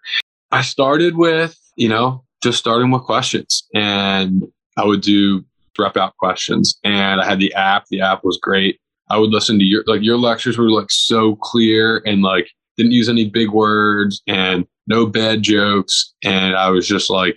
i 0.51 0.61
started 0.61 1.15
with 1.15 1.57
you 1.75 1.89
know 1.89 2.23
just 2.41 2.57
starting 2.57 2.91
with 2.91 3.03
questions 3.03 3.67
and 3.73 4.47
i 4.77 4.85
would 4.85 5.01
do 5.01 5.43
rep 5.77 5.97
out 5.97 6.15
questions. 6.17 6.79
And 6.83 7.21
I 7.21 7.25
had 7.25 7.39
the 7.39 7.53
app. 7.53 7.85
The 7.89 8.01
app 8.01 8.23
was 8.23 8.39
great. 8.41 8.79
I 9.09 9.17
would 9.17 9.31
listen 9.31 9.59
to 9.59 9.65
your 9.65 9.83
like 9.87 10.01
your 10.01 10.17
lectures 10.17 10.57
were 10.57 10.69
like 10.69 10.89
so 10.89 11.35
clear 11.37 12.01
and 12.05 12.21
like 12.21 12.49
didn't 12.77 12.93
use 12.93 13.09
any 13.09 13.29
big 13.29 13.49
words 13.49 14.21
and 14.27 14.65
no 14.87 15.05
bad 15.05 15.41
jokes. 15.41 16.13
And 16.23 16.55
I 16.55 16.69
was 16.69 16.87
just 16.87 17.09
like, 17.09 17.35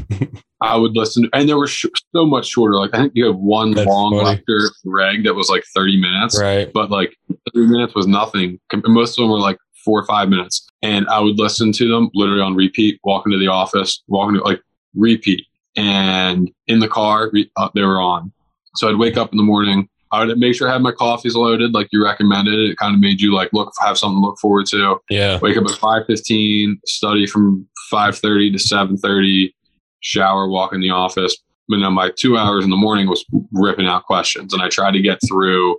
I 0.60 0.76
would 0.76 0.92
listen, 0.92 1.24
to, 1.24 1.30
and 1.32 1.48
there 1.48 1.58
were 1.58 1.66
sh- 1.66 1.86
so 2.14 2.24
much 2.24 2.48
shorter. 2.48 2.76
Like 2.76 2.94
I 2.94 2.98
think 2.98 3.12
you 3.14 3.26
have 3.26 3.36
one 3.36 3.72
That's 3.72 3.88
long 3.88 4.12
funny. 4.12 4.24
lecture 4.24 4.70
reg 4.84 5.24
that 5.24 5.34
was 5.34 5.48
like 5.48 5.64
thirty 5.74 6.00
minutes, 6.00 6.40
right? 6.40 6.72
But 6.72 6.90
like 6.90 7.16
thirty 7.52 7.66
minutes 7.66 7.94
was 7.94 8.06
nothing. 8.06 8.60
Most 8.84 9.18
of 9.18 9.22
them 9.24 9.30
were 9.30 9.38
like 9.40 9.58
four 9.84 10.00
or 10.00 10.06
five 10.06 10.28
minutes, 10.28 10.64
and 10.82 11.08
I 11.08 11.18
would 11.18 11.38
listen 11.38 11.72
to 11.72 11.88
them 11.88 12.10
literally 12.14 12.42
on 12.42 12.54
repeat. 12.54 13.00
Walking 13.02 13.32
to 13.32 13.38
the 13.38 13.48
office, 13.48 14.02
walking 14.06 14.36
to 14.38 14.44
like 14.44 14.60
repeat 14.94 15.46
and 15.76 16.50
in 16.66 16.80
the 16.80 16.88
car 16.88 17.30
uh, 17.56 17.68
they 17.74 17.82
were 17.82 18.00
on. 18.00 18.32
So 18.76 18.88
I'd 18.88 18.96
wake 18.98 19.16
up 19.16 19.32
in 19.32 19.36
the 19.36 19.42
morning. 19.42 19.88
I 20.12 20.24
would 20.24 20.38
make 20.38 20.54
sure 20.54 20.68
I 20.68 20.74
had 20.74 20.82
my 20.82 20.92
coffees 20.92 21.34
loaded, 21.34 21.72
like 21.72 21.88
you 21.90 22.04
recommended. 22.04 22.54
It 22.70 22.76
kind 22.76 22.94
of 22.94 23.00
made 23.00 23.20
you 23.20 23.34
like 23.34 23.50
look 23.52 23.72
have 23.80 23.96
something 23.96 24.20
to 24.20 24.26
look 24.26 24.38
forward 24.38 24.66
to. 24.66 24.98
Yeah. 25.08 25.38
Wake 25.40 25.56
up 25.56 25.64
at 25.64 25.78
five 25.78 26.06
fifteen, 26.06 26.78
study 26.86 27.26
from 27.26 27.66
five 27.90 28.18
thirty 28.18 28.50
to 28.52 28.58
seven 28.58 28.98
thirty, 28.98 29.54
shower, 30.00 30.48
walk 30.48 30.74
in 30.74 30.80
the 30.80 30.90
office. 30.90 31.36
But 31.68 31.80
then 31.80 31.94
my 31.94 32.10
two 32.10 32.36
hours 32.36 32.64
in 32.64 32.70
the 32.70 32.76
morning 32.76 33.08
was 33.08 33.24
ripping 33.52 33.86
out 33.86 34.04
questions, 34.04 34.52
and 34.52 34.62
I 34.62 34.68
tried 34.68 34.92
to 34.92 35.00
get 35.00 35.18
through. 35.26 35.78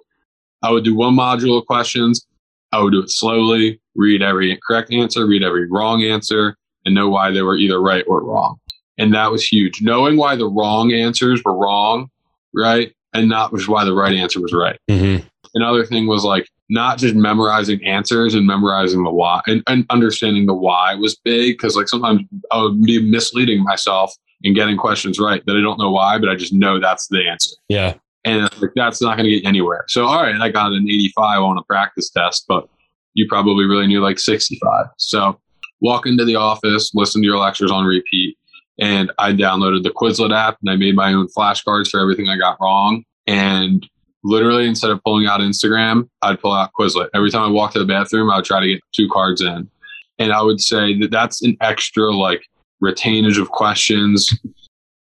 I 0.63 0.71
would 0.71 0.83
do 0.83 0.95
one 0.95 1.15
module 1.15 1.59
of 1.59 1.67
questions. 1.67 2.25
I 2.71 2.81
would 2.81 2.93
do 2.93 3.03
it 3.03 3.11
slowly, 3.11 3.79
read 3.95 4.23
every 4.23 4.57
correct 4.65 4.91
answer, 4.91 5.27
read 5.27 5.43
every 5.43 5.69
wrong 5.69 6.03
answer, 6.03 6.57
and 6.85 6.95
know 6.95 7.07
why 7.07 7.29
they 7.29 7.43
were 7.43 7.57
either 7.57 7.79
right 7.79 8.03
or 8.07 8.23
wrong. 8.23 8.57
And 8.97 9.13
that 9.13 9.31
was 9.31 9.45
huge. 9.45 9.81
Knowing 9.81 10.17
why 10.17 10.35
the 10.35 10.49
wrong 10.49 10.91
answers 10.91 11.41
were 11.43 11.55
wrong, 11.55 12.09
right? 12.55 12.93
And 13.13 13.29
not 13.29 13.53
just 13.53 13.67
why 13.67 13.85
the 13.85 13.93
right 13.93 14.15
answer 14.15 14.41
was 14.41 14.53
right. 14.53 14.79
Mm-hmm. 14.89 15.25
Another 15.55 15.85
thing 15.85 16.07
was 16.07 16.23
like 16.23 16.47
not 16.69 16.97
just 16.97 17.13
memorizing 17.13 17.83
answers 17.85 18.33
and 18.33 18.47
memorizing 18.47 19.03
the 19.03 19.11
why 19.11 19.41
and, 19.45 19.61
and 19.67 19.85
understanding 19.89 20.45
the 20.47 20.53
why 20.53 20.95
was 20.95 21.15
big 21.15 21.57
because 21.57 21.75
like 21.75 21.87
sometimes 21.87 22.21
I 22.51 22.61
would 22.61 22.81
be 22.81 22.99
misleading 22.99 23.63
myself 23.63 24.13
and 24.43 24.55
getting 24.55 24.77
questions 24.77 25.19
right 25.19 25.45
that 25.45 25.55
I 25.55 25.61
don't 25.61 25.77
know 25.77 25.91
why, 25.91 26.17
but 26.17 26.29
I 26.29 26.35
just 26.35 26.53
know 26.53 26.79
that's 26.79 27.07
the 27.07 27.27
answer. 27.27 27.51
Yeah. 27.69 27.93
And 28.25 28.49
like 28.61 28.71
that's 28.75 29.01
not 29.01 29.17
going 29.17 29.29
to 29.29 29.39
get 29.39 29.47
anywhere. 29.47 29.85
So 29.87 30.05
all 30.05 30.23
right, 30.23 30.35
I 30.35 30.49
got 30.49 30.71
an 30.71 30.87
85 30.89 31.41
on 31.41 31.57
a 31.57 31.63
practice 31.63 32.09
test, 32.09 32.45
but 32.47 32.67
you 33.13 33.27
probably 33.29 33.65
really 33.65 33.87
knew 33.87 34.01
like 34.01 34.17
65. 34.17 34.85
So 34.97 35.39
walk 35.81 36.07
into 36.07 36.25
the 36.25 36.35
office, 36.35 36.91
listen 36.95 37.21
to 37.21 37.25
your 37.25 37.37
lectures 37.37 37.69
on 37.69 37.85
repeat, 37.85 38.32
and 38.79 39.11
I 39.19 39.31
downloaded 39.33 39.83
the 39.83 39.91
Quizlet 39.91 40.33
app 40.35 40.57
and 40.61 40.69
I 40.69 40.75
made 40.75 40.95
my 40.95 41.13
own 41.13 41.27
flashcards 41.27 41.89
for 41.89 41.99
everything 41.99 42.29
I 42.29 42.37
got 42.37 42.57
wrong. 42.59 43.03
And 43.27 43.87
literally, 44.23 44.67
instead 44.67 44.89
of 44.91 45.03
pulling 45.03 45.27
out 45.27 45.39
Instagram, 45.41 46.09
I'd 46.21 46.39
pull 46.41 46.53
out 46.53 46.71
Quizlet. 46.77 47.09
Every 47.13 47.29
time 47.31 47.43
I 47.43 47.47
walked 47.51 47.73
to 47.73 47.79
the 47.79 47.85
bathroom, 47.85 48.29
I 48.31 48.37
would 48.37 48.45
try 48.45 48.59
to 48.59 48.67
get 48.67 48.81
two 48.93 49.07
cards 49.11 49.41
in. 49.41 49.69
And 50.19 50.31
I 50.31 50.41
would 50.41 50.61
say 50.61 50.97
that 50.99 51.11
that's 51.11 51.41
an 51.43 51.57
extra 51.61 52.11
like 52.15 52.43
retainage 52.83 53.39
of 53.41 53.49
questions 53.49 54.29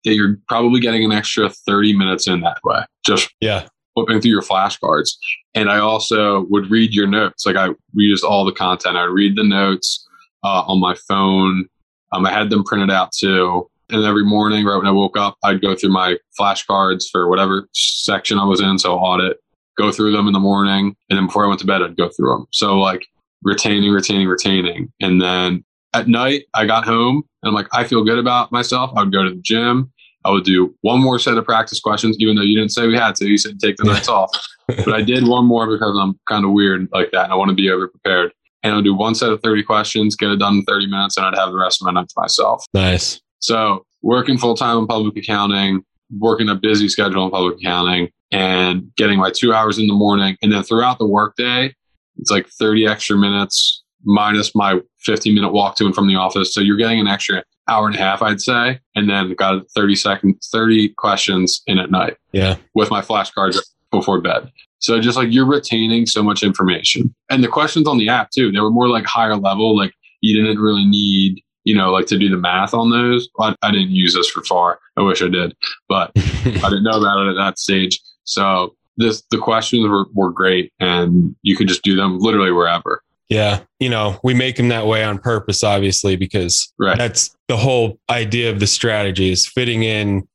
that 0.03 0.13
you're 0.15 0.37
probably 0.47 0.79
getting 0.79 1.03
an 1.03 1.11
extra 1.11 1.49
30 1.49 1.95
minutes 1.97 2.27
in 2.27 2.41
that 2.41 2.57
way. 2.63 2.83
Just 3.05 3.29
Yeah. 3.39 3.67
flipping 3.93 4.19
through 4.21 4.31
your 4.31 4.41
flashcards. 4.41 5.11
And 5.53 5.69
I 5.69 5.77
also 5.79 6.45
would 6.49 6.71
read 6.71 6.93
your 6.93 7.07
notes. 7.07 7.45
Like 7.45 7.55
I 7.55 7.69
used 7.93 8.23
all 8.23 8.45
the 8.45 8.51
content. 8.51 8.97
I 8.97 9.05
would 9.05 9.13
read 9.13 9.35
the 9.35 9.43
notes 9.43 10.07
uh, 10.43 10.63
on 10.65 10.79
my 10.79 10.95
phone. 11.07 11.67
Um, 12.11 12.25
I 12.25 12.31
had 12.31 12.49
them 12.49 12.63
printed 12.63 12.91
out 12.91 13.11
too. 13.11 13.69
And 13.89 14.05
every 14.05 14.23
morning, 14.23 14.65
right 14.65 14.77
when 14.77 14.87
I 14.87 14.91
woke 14.91 15.17
up, 15.17 15.37
I'd 15.43 15.61
go 15.61 15.75
through 15.75 15.91
my 15.91 16.17
flashcards 16.39 17.09
for 17.11 17.27
whatever 17.27 17.67
section 17.73 18.39
I 18.39 18.45
was 18.45 18.61
in. 18.61 18.79
So 18.79 18.95
audit, 18.95 19.37
go 19.77 19.91
through 19.91 20.13
them 20.13 20.27
in 20.27 20.33
the 20.33 20.39
morning. 20.39 20.95
And 21.09 21.17
then 21.17 21.25
before 21.25 21.43
I 21.43 21.47
went 21.47 21.59
to 21.61 21.65
bed, 21.65 21.81
I'd 21.81 21.97
go 21.97 22.09
through 22.09 22.29
them. 22.29 22.47
So 22.51 22.79
like 22.79 23.05
retaining, 23.43 23.91
retaining, 23.91 24.27
retaining. 24.27 24.91
And 25.01 25.21
then 25.21 25.65
at 25.93 26.07
night, 26.07 26.45
I 26.53 26.65
got 26.65 26.85
home 26.85 27.23
and 27.43 27.49
I'm 27.49 27.53
like, 27.53 27.67
I 27.73 27.83
feel 27.83 28.03
good 28.03 28.17
about 28.17 28.51
myself. 28.51 28.91
I 28.95 29.03
would 29.03 29.11
go 29.11 29.23
to 29.23 29.29
the 29.29 29.41
gym. 29.41 29.91
I 30.23 30.31
would 30.31 30.43
do 30.43 30.75
one 30.81 31.01
more 31.01 31.17
set 31.19 31.37
of 31.37 31.45
practice 31.45 31.79
questions, 31.79 32.15
even 32.19 32.35
though 32.35 32.43
you 32.43 32.57
didn't 32.57 32.71
say 32.71 32.87
we 32.87 32.95
had 32.95 33.15
to. 33.15 33.27
You 33.27 33.37
said 33.37 33.59
take 33.59 33.77
the 33.77 33.85
nights 33.85 34.07
off. 34.07 34.29
But 34.67 34.93
I 34.93 35.01
did 35.01 35.27
one 35.27 35.45
more 35.45 35.67
because 35.69 35.97
I'm 35.99 36.17
kind 36.29 36.45
of 36.45 36.51
weird 36.51 36.87
like 36.93 37.11
that 37.11 37.25
and 37.25 37.33
I 37.33 37.35
want 37.35 37.49
to 37.49 37.55
be 37.55 37.69
over 37.69 37.87
prepared. 37.87 38.31
And 38.63 38.73
I'll 38.73 38.81
do 38.81 38.93
one 38.93 39.15
set 39.15 39.29
of 39.31 39.41
30 39.41 39.63
questions, 39.63 40.15
get 40.15 40.29
it 40.29 40.37
done 40.37 40.55
in 40.57 40.63
30 40.65 40.87
minutes, 40.87 41.17
and 41.17 41.25
I'd 41.25 41.37
have 41.37 41.51
the 41.51 41.57
rest 41.57 41.81
of 41.81 41.85
my 41.87 41.91
night 41.99 42.09
to 42.09 42.13
myself. 42.17 42.63
Nice. 42.73 43.19
So 43.39 43.85
working 44.03 44.37
full 44.37 44.55
time 44.55 44.77
in 44.77 44.87
public 44.87 45.17
accounting, 45.17 45.83
working 46.19 46.47
a 46.49 46.55
busy 46.55 46.87
schedule 46.87 47.25
in 47.25 47.31
public 47.31 47.55
accounting, 47.57 48.09
and 48.31 48.91
getting 48.95 49.17
my 49.19 49.31
two 49.31 49.53
hours 49.53 49.79
in 49.79 49.87
the 49.87 49.93
morning. 49.93 50.37
And 50.41 50.51
then 50.51 50.63
throughout 50.63 50.99
the 50.99 51.07
workday, 51.07 51.73
it's 52.17 52.29
like 52.31 52.47
30 52.47 52.87
extra 52.87 53.17
minutes 53.17 53.83
minus 54.03 54.53
my 54.55 54.79
15 55.01 55.33
minute 55.35 55.51
walk 55.51 55.75
to 55.77 55.85
and 55.85 55.93
from 55.95 56.07
the 56.07 56.15
office. 56.15 56.53
So 56.53 56.61
you're 56.61 56.77
getting 56.77 56.99
an 56.99 57.07
extra 57.07 57.43
hour 57.67 57.87
and 57.87 57.95
a 57.95 57.99
half, 57.99 58.21
I'd 58.21 58.41
say. 58.41 58.79
And 58.95 59.09
then 59.09 59.33
got 59.35 59.63
30 59.75 59.95
seconds, 59.95 60.49
30 60.51 60.89
questions 60.97 61.61
in 61.67 61.77
at 61.79 61.91
night 61.91 62.17
Yeah. 62.31 62.57
with 62.75 62.89
my 62.89 63.01
flashcards 63.01 63.57
before 63.91 64.19
bed. 64.21 64.51
So 64.81 64.99
just 64.99 65.17
like 65.17 65.29
you're 65.31 65.45
retaining 65.45 66.05
so 66.05 66.21
much 66.21 66.43
information. 66.43 67.13
And 67.29 67.43
the 67.43 67.47
questions 67.47 67.87
on 67.87 67.97
the 67.97 68.09
app 68.09 68.31
too, 68.31 68.51
they 68.51 68.59
were 68.59 68.71
more 68.71 68.89
like 68.89 69.05
higher 69.05 69.35
level. 69.37 69.75
Like 69.77 69.93
you 70.21 70.35
didn't 70.39 70.59
really 70.59 70.85
need, 70.85 71.41
you 71.63 71.75
know, 71.75 71.91
like 71.91 72.07
to 72.07 72.17
do 72.17 72.29
the 72.29 72.37
math 72.37 72.73
on 72.73 72.89
those. 72.89 73.29
I, 73.39 73.55
I 73.61 73.71
didn't 73.71 73.91
use 73.91 74.13
this 74.13 74.29
for 74.29 74.43
far. 74.43 74.79
I 74.97 75.01
wish 75.01 75.21
I 75.21 75.27
did, 75.29 75.55
but 75.87 76.11
I 76.17 76.69
didn't 76.69 76.83
know 76.83 76.99
about 76.99 77.25
it 77.25 77.29
at 77.29 77.35
that 77.35 77.59
stage. 77.59 77.99
So 78.23 78.75
this, 78.97 79.23
the 79.31 79.37
questions 79.37 79.87
were, 79.87 80.05
were 80.13 80.31
great 80.31 80.73
and 80.79 81.35
you 81.43 81.55
could 81.55 81.67
just 81.67 81.83
do 81.83 81.95
them 81.95 82.19
literally 82.19 82.51
wherever. 82.51 83.01
yeah. 83.29 83.61
You 83.79 83.89
know, 83.89 84.19
we 84.23 84.33
make 84.35 84.57
them 84.57 84.67
that 84.67 84.85
way 84.85 85.03
on 85.03 85.17
purpose, 85.17 85.63
obviously, 85.63 86.15
because 86.15 86.71
Right. 86.79 86.97
that's 86.97 87.35
the 87.47 87.57
whole 87.57 87.97
idea 88.09 88.51
of 88.51 88.59
the 88.59 88.67
strategy 88.67 89.31
is 89.31 89.47
fitting 89.47 89.81
in 89.83 90.27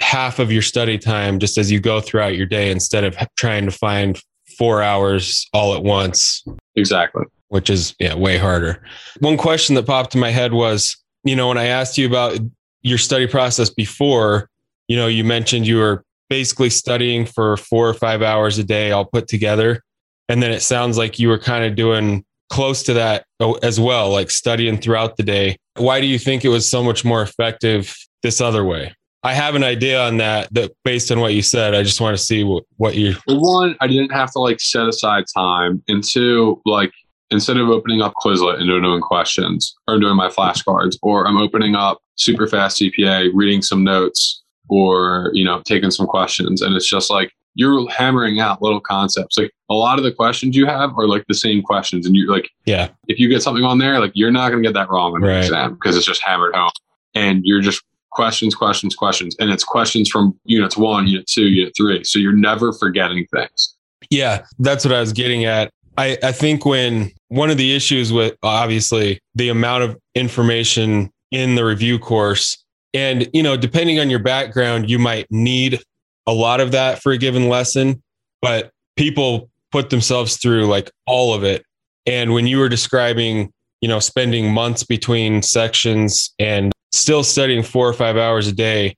half 0.00 0.38
of 0.38 0.52
your 0.52 0.62
study 0.62 0.98
time 0.98 1.38
just 1.38 1.58
as 1.58 1.70
you 1.70 1.80
go 1.80 2.00
throughout 2.00 2.36
your 2.36 2.46
day 2.46 2.70
instead 2.70 3.04
of 3.04 3.16
trying 3.36 3.64
to 3.64 3.70
find 3.70 4.20
four 4.58 4.82
hours 4.82 5.48
all 5.52 5.74
at 5.74 5.82
once. 5.82 6.44
Exactly. 6.76 7.24
which 7.48 7.70
is 7.70 7.94
yeah 7.98 8.14
way 8.14 8.36
harder. 8.36 8.82
One 9.20 9.36
question 9.36 9.74
that 9.76 9.86
popped 9.86 10.14
in 10.14 10.20
my 10.20 10.30
head 10.30 10.52
was 10.52 10.96
you 11.22 11.36
know 11.36 11.48
when 11.48 11.58
i 11.58 11.66
asked 11.66 11.96
you 11.96 12.06
about 12.06 12.38
your 12.82 12.98
study 12.98 13.26
process 13.26 13.70
before 13.70 14.50
you 14.88 14.96
know 14.96 15.06
you 15.06 15.24
mentioned 15.24 15.66
you 15.66 15.78
were 15.78 16.04
basically 16.28 16.70
studying 16.70 17.26
for 17.26 17.56
four 17.56 17.88
or 17.88 17.94
five 17.94 18.22
hours 18.22 18.58
a 18.58 18.64
day 18.64 18.90
all 18.90 19.04
put 19.04 19.28
together. 19.28 19.82
And 20.28 20.42
then 20.42 20.50
it 20.50 20.60
sounds 20.62 20.96
like 20.96 21.18
you 21.18 21.28
were 21.28 21.38
kind 21.38 21.64
of 21.64 21.76
doing 21.76 22.24
close 22.50 22.82
to 22.84 22.94
that 22.94 23.24
as 23.62 23.78
well 23.78 24.10
like 24.10 24.30
studying 24.30 24.78
throughout 24.78 25.16
the 25.16 25.22
day. 25.22 25.56
Why 25.76 26.00
do 26.00 26.06
you 26.06 26.18
think 26.18 26.44
it 26.44 26.48
was 26.48 26.68
so 26.68 26.82
much 26.82 27.04
more 27.04 27.22
effective 27.22 27.96
this 28.22 28.40
other 28.40 28.64
way 28.64 28.94
i 29.24 29.32
have 29.34 29.54
an 29.54 29.64
idea 29.64 30.00
on 30.00 30.18
that 30.18 30.52
that 30.52 30.72
based 30.84 31.10
on 31.10 31.20
what 31.20 31.34
you 31.34 31.42
said 31.42 31.74
i 31.74 31.82
just 31.82 32.00
want 32.00 32.16
to 32.16 32.22
see 32.22 32.44
what, 32.44 32.64
what 32.76 32.94
you 32.94 33.14
one, 33.54 33.76
I 33.80 33.86
didn't 33.86 34.10
have 34.12 34.32
to 34.32 34.38
like 34.38 34.60
set 34.60 34.88
aside 34.88 35.24
time. 35.34 35.82
And 35.88 36.02
two, 36.02 36.60
like 36.64 36.92
instead 37.30 37.56
of 37.56 37.68
opening 37.68 38.02
up 38.02 38.14
Quizlet 38.24 38.58
and 38.58 38.68
doing 38.68 39.00
questions 39.00 39.74
or 39.88 39.98
doing 39.98 40.16
my 40.16 40.28
flashcards, 40.28 40.96
or 41.02 41.26
I'm 41.26 41.36
opening 41.36 41.74
up 41.74 42.00
super 42.16 42.46
fast 42.46 42.80
CPA, 42.80 43.30
reading 43.34 43.62
some 43.62 43.84
notes 43.84 44.42
or, 44.68 45.30
you 45.34 45.44
know, 45.44 45.62
taking 45.64 45.90
some 45.90 46.06
questions. 46.06 46.62
And 46.62 46.74
it's 46.74 46.88
just 46.88 47.10
like 47.10 47.32
you're 47.54 47.88
hammering 47.90 48.40
out 48.40 48.62
little 48.62 48.80
concepts. 48.80 49.38
Like 49.38 49.52
a 49.70 49.74
lot 49.74 49.98
of 49.98 50.04
the 50.04 50.12
questions 50.12 50.56
you 50.56 50.66
have 50.66 50.96
are 50.98 51.06
like 51.06 51.24
the 51.28 51.34
same 51.34 51.62
questions. 51.62 52.06
And 52.06 52.16
you're 52.16 52.32
like, 52.32 52.50
yeah 52.64 52.88
if 53.08 53.18
you 53.18 53.28
get 53.28 53.42
something 53.42 53.64
on 53.64 53.78
there, 53.78 54.00
like 54.00 54.12
you're 54.14 54.32
not 54.32 54.50
going 54.50 54.62
to 54.62 54.68
get 54.68 54.74
that 54.74 54.90
wrong 54.90 55.14
on 55.14 55.20
the 55.20 55.38
exam 55.38 55.74
because 55.74 55.96
it's 55.96 56.06
just 56.06 56.22
hammered 56.22 56.54
home. 56.54 56.70
And 57.14 57.42
you're 57.44 57.60
just 57.60 57.82
questions, 58.14 58.54
questions, 58.54 58.94
questions. 58.94 59.36
And 59.38 59.50
it's 59.50 59.64
questions 59.64 60.08
from 60.08 60.38
units 60.44 60.76
one, 60.76 61.06
unit 61.06 61.26
two, 61.26 61.46
unit 61.46 61.74
three. 61.76 62.04
So 62.04 62.18
you're 62.18 62.32
never 62.32 62.72
forgetting 62.72 63.26
things. 63.34 63.76
Yeah, 64.10 64.44
that's 64.58 64.84
what 64.84 64.94
I 64.94 65.00
was 65.00 65.12
getting 65.12 65.44
at. 65.44 65.70
I, 65.96 66.18
I 66.22 66.32
think 66.32 66.64
when 66.64 67.12
one 67.28 67.50
of 67.50 67.56
the 67.56 67.74
issues 67.74 68.12
with 68.12 68.36
obviously 68.42 69.20
the 69.34 69.48
amount 69.48 69.84
of 69.84 69.96
information 70.14 71.10
in 71.30 71.54
the 71.54 71.64
review 71.64 71.98
course, 71.98 72.64
and 72.92 73.28
you 73.32 73.42
know, 73.42 73.56
depending 73.56 73.98
on 74.00 74.10
your 74.10 74.18
background, 74.20 74.88
you 74.88 74.98
might 74.98 75.26
need 75.30 75.80
a 76.26 76.32
lot 76.32 76.60
of 76.60 76.72
that 76.72 77.02
for 77.02 77.12
a 77.12 77.18
given 77.18 77.48
lesson, 77.48 78.02
but 78.40 78.70
people 78.96 79.50
put 79.72 79.90
themselves 79.90 80.36
through 80.36 80.66
like 80.66 80.90
all 81.06 81.34
of 81.34 81.44
it. 81.44 81.64
And 82.06 82.32
when 82.32 82.46
you 82.46 82.58
were 82.58 82.68
describing, 82.68 83.52
you 83.80 83.88
know, 83.88 83.98
spending 83.98 84.52
months 84.52 84.84
between 84.84 85.42
sections 85.42 86.32
and 86.38 86.72
still 86.94 87.22
studying 87.24 87.62
four 87.62 87.88
or 87.88 87.92
five 87.92 88.16
hours 88.16 88.46
a 88.46 88.52
day, 88.52 88.96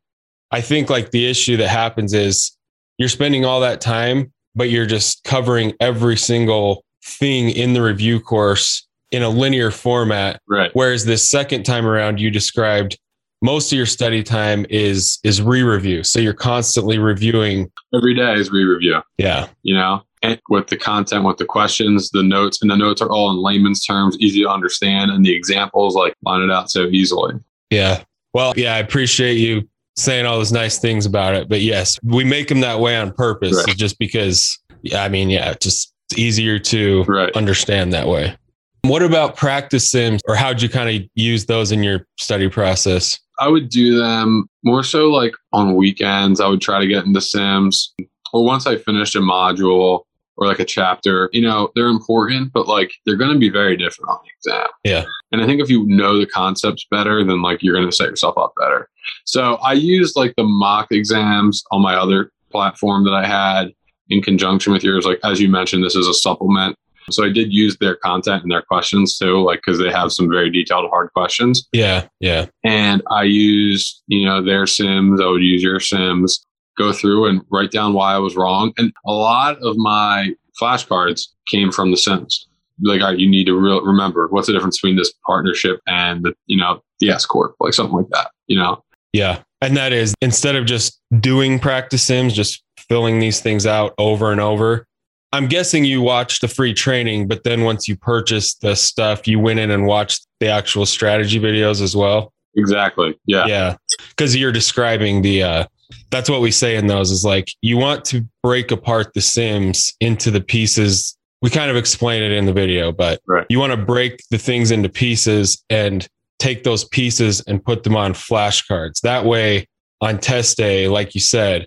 I 0.50 0.61
think 0.61 0.91
like 0.91 1.11
the 1.11 1.29
issue 1.29 1.57
that 1.59 1.69
happens 1.69 2.12
is 2.15 2.57
you're 2.99 3.09
spending 3.09 3.45
all 3.45 3.61
that 3.61 3.81
time 3.81 4.33
but 4.57 4.71
you're 4.71 4.87
just 4.87 5.23
covering 5.23 5.75
every 5.81 6.17
single 6.17 6.83
thing 7.05 7.50
in 7.50 7.75
the 7.75 7.83
review 7.83 8.19
course 8.19 8.88
in 9.12 9.23
a 9.23 9.29
linear 9.29 9.71
format. 9.71 10.41
Right. 10.49 10.71
Whereas 10.73 11.05
this 11.05 11.31
second 11.31 11.65
time 11.65 11.87
around, 11.87 12.19
you 12.19 12.31
described 12.31 12.99
most 13.43 13.71
of 13.71 13.76
your 13.76 13.87
study 13.87 14.23
time 14.23 14.67
is 14.71 15.19
is 15.23 15.43
re-review. 15.43 16.03
So 16.03 16.19
you're 16.19 16.33
constantly 16.33 16.99
reviewing. 16.99 17.71
Every 17.95 18.15
day 18.15 18.33
is 18.35 18.50
re 18.50 18.65
review, 18.65 19.03
Yeah. 19.19 19.47
you 19.62 19.75
know, 19.75 20.03
and 20.23 20.41
with 20.49 20.69
the 20.69 20.79
content, 20.79 21.25
with 21.25 21.37
the 21.37 21.45
questions, 21.45 22.11
the 22.11 22.23
notes, 22.23 22.62
and 22.62 22.71
the 22.71 22.76
notes 22.76 23.03
are 23.03 23.11
all 23.11 23.31
in 23.31 23.37
layman's 23.37 23.85
terms, 23.85 24.17
easy 24.19 24.43
to 24.43 24.49
understand. 24.49 25.11
And 25.11 25.25
the 25.25 25.35
examples 25.35 25.95
like 25.95 26.15
line 26.25 26.41
it 26.41 26.50
out 26.50 26.71
so 26.71 26.87
easily. 26.87 27.35
Yeah. 27.70 28.02
Well, 28.35 28.52
yeah, 28.56 28.75
I 28.75 28.78
appreciate 28.78 29.35
you 29.37 29.68
saying 29.96 30.26
all 30.26 30.37
those 30.37 30.52
nice 30.52 30.78
things 30.78 31.06
about 31.06 31.35
it. 31.35 31.49
But 31.49 31.62
yes, 31.62 31.99
we 32.02 32.23
make 32.25 32.49
them 32.49 32.61
that 32.61 32.80
way 32.80 32.96
on 32.96 33.12
purpose 33.12 33.64
Right. 33.66 33.76
just 33.76 33.99
because, 33.99 34.58
yeah, 34.82 35.02
I 35.02 35.08
mean, 35.08 35.30
yeah, 35.30 35.54
just 35.61 35.92
it's 36.11 36.18
easier 36.18 36.58
to 36.58 37.02
Right. 37.04 37.35
understand 37.35 37.92
that 37.94 38.06
way. 38.06 38.37
What 38.82 39.02
about 39.02 39.37
practice 39.37 39.90
sims 39.90 40.20
or 40.28 40.37
how'd 40.37 40.62
you 40.62 40.68
kind 40.68 40.94
of 41.02 41.08
use 41.14 41.46
those 41.46 41.73
in 41.73 41.82
your 41.82 42.06
study 42.20 42.49
process? 42.49 43.18
I 43.40 43.49
would 43.49 43.68
do 43.68 43.99
them 43.99 44.49
more 44.64 44.82
so 44.85 45.11
like 45.11 45.35
on 45.52 45.75
weekends. 45.75 46.40
I 46.40 46.46
would 46.49 46.61
try 46.61 46.78
to 46.78 46.87
get 46.87 47.04
into 47.04 47.20
Sims 47.20 47.92
or 48.32 48.44
once 48.44 48.66
I 48.66 48.76
finished 48.76 49.16
a 49.16 49.20
module 49.20 50.02
or 50.37 50.47
like 50.47 50.59
a 50.59 50.64
chapter, 50.64 51.31
you 51.33 51.43
know, 51.43 51.71
they're 51.75 51.88
important, 51.88 52.52
but 52.52 52.69
like 52.69 52.93
they're 53.05 53.16
going 53.16 53.33
to 53.33 53.38
be 53.38 53.49
very 53.49 53.76
different 53.76 54.11
on 54.11 54.19
the 54.23 54.31
exam. 54.37 54.69
Yeah. 54.85 55.05
And 55.33 55.43
I 55.43 55.47
think 55.47 55.61
if 55.61 55.71
you 55.71 55.87
know 55.87 56.19
the 56.19 56.26
concepts 56.26 56.87
better, 56.90 57.25
then 57.25 57.43
like 57.43 57.62
you're 57.62 57.75
going 57.75 57.88
to 57.88 57.97
set 57.97 58.09
yourself 58.09 58.37
up 58.37 58.52
better. 58.61 58.88
So 59.25 59.55
I 59.57 59.73
used 59.73 60.16
like 60.16 60.35
the 60.37 60.45
mock 60.45 60.88
exams 60.90 61.64
on 61.71 61.83
my 61.83 61.95
other 61.95 62.31
platform 62.50 63.05
that 63.05 63.14
I 63.14 63.26
had 63.26 63.73
in 64.09 64.23
conjunction 64.23 64.73
with 64.73 64.85
yours. 64.85 65.05
Like, 65.05 65.21
as 65.25 65.40
you 65.40 65.49
mentioned, 65.49 65.85
this 65.85 65.97
is 65.97 66.07
a 66.07 66.14
supplement. 66.14 66.76
So 67.11 67.25
I 67.25 67.31
did 67.31 67.52
use 67.52 67.76
their 67.78 67.97
content 67.97 68.43
and 68.43 68.50
their 68.50 68.62
questions 68.62 69.16
too, 69.16 69.43
like 69.43 69.61
because 69.64 69.78
they 69.78 69.90
have 69.90 70.12
some 70.12 70.28
very 70.28 70.50
detailed, 70.50 70.90
hard 70.90 71.12
questions. 71.12 71.66
Yeah, 71.73 72.09
yeah. 72.21 72.47
And 72.64 73.02
I 73.11 73.23
used, 73.25 74.02
you 74.09 74.26
know, 74.26 74.43
their 74.43 74.66
sims. 74.66 75.21
I 75.21 75.26
would 75.26 75.43
use 75.43 75.62
your 75.62 75.78
sims, 75.78 76.45
go 76.76 76.92
through 76.92 77.26
and 77.26 77.42
write 77.50 77.71
down 77.71 77.92
why 77.92 78.14
I 78.14 78.18
was 78.18 78.37
wrong. 78.37 78.73
And 78.76 78.92
a 79.06 79.12
lot 79.12 79.59
of 79.62 79.76
my 79.76 80.35
flashcards 80.61 81.28
came 81.50 81.71
from 81.71 81.90
the 81.90 81.97
sims. 81.97 82.47
Like, 82.83 83.00
all 83.00 83.09
right, 83.09 83.18
you 83.18 83.28
need 83.28 83.45
to 83.47 83.54
re- 83.59 83.80
remember 83.83 84.28
what's 84.28 84.47
the 84.47 84.52
difference 84.52 84.78
between 84.78 84.97
this 84.97 85.12
partnership 85.26 85.80
and 85.87 86.25
the, 86.25 86.35
you 86.47 86.59
know, 86.59 86.83
the 87.00 87.11
S 87.11 87.25
corp, 87.25 87.54
like 87.61 87.73
something 87.75 87.97
like 87.97 88.09
that. 88.11 88.30
You 88.47 88.59
know, 88.59 88.85
Yeah. 89.12 89.42
And 89.62 89.76
that 89.76 89.92
is 89.92 90.14
instead 90.21 90.56
of 90.56 90.66
just 90.66 91.00
doing 91.21 91.59
practice 91.59 92.02
sims, 92.02 92.35
just 92.35 92.62
filling 92.78 93.18
these 93.18 93.40
things 93.40 93.66
out 93.66 93.95
over 93.99 94.30
and 94.30 94.40
over. 94.40 94.87
I'm 95.33 95.49
guessing 95.49 95.85
you 95.85 96.02
watched 96.02 96.42
the 96.42 96.49
free 96.49 96.73
training, 96.75 97.26
but 97.26 97.42
then 97.45 97.64
once 97.64 97.88
you 97.88 97.97
purchased 97.97 98.61
the 98.61 98.76
stuff, 98.76 99.26
you 99.26 99.38
went 99.40 99.59
in 99.59 99.71
and 99.71 99.87
watched 99.87 100.26
the 100.40 100.49
actual 100.49 100.87
strategy 100.87 101.40
videos 101.40 101.80
as 101.80 101.97
well. 101.97 102.33
exactly. 102.56 103.18
Yeah. 103.26 103.47
Yeah. 103.47 103.76
Cause 104.16 104.37
you're 104.37 104.52
describing 104.52 105.23
the, 105.23 105.42
uh, 105.42 105.66
that's 106.11 106.28
what 106.31 106.40
we 106.40 106.50
say 106.50 106.76
in 106.76 106.87
those 106.87 107.11
is 107.11 107.25
like, 107.25 107.49
you 107.62 107.76
want 107.76 108.05
to 108.07 108.26
break 108.43 108.71
apart 108.71 109.12
the 109.14 109.21
sims 109.21 109.95
into 110.00 110.31
the 110.31 110.40
pieces. 110.40 111.16
We 111.43 111.50
kind 111.50 111.71
of 111.71 111.76
explain 111.76 112.23
it 112.23 112.33
in 112.33 112.47
the 112.47 112.52
video, 112.52 112.93
but 112.93 113.21
Right. 113.26 113.47
you 113.49 113.59
want 113.59 113.73
to 113.73 113.76
break 113.76 114.23
the 114.31 114.38
things 114.38 114.71
into 114.71 114.88
pieces 114.88 115.62
and 115.71 116.07
take 116.38 116.64
those 116.64 116.85
pieces 116.85 117.40
and 117.47 117.64
put 117.64 117.83
them 117.83 117.97
on 117.97 118.12
flashcards. 118.14 119.00
That 119.02 119.25
way, 119.25 119.66
on 120.00 120.19
test 120.19 120.57
day, 120.57 120.88
like 120.88 121.14
you 121.14 121.21
said, 121.21 121.66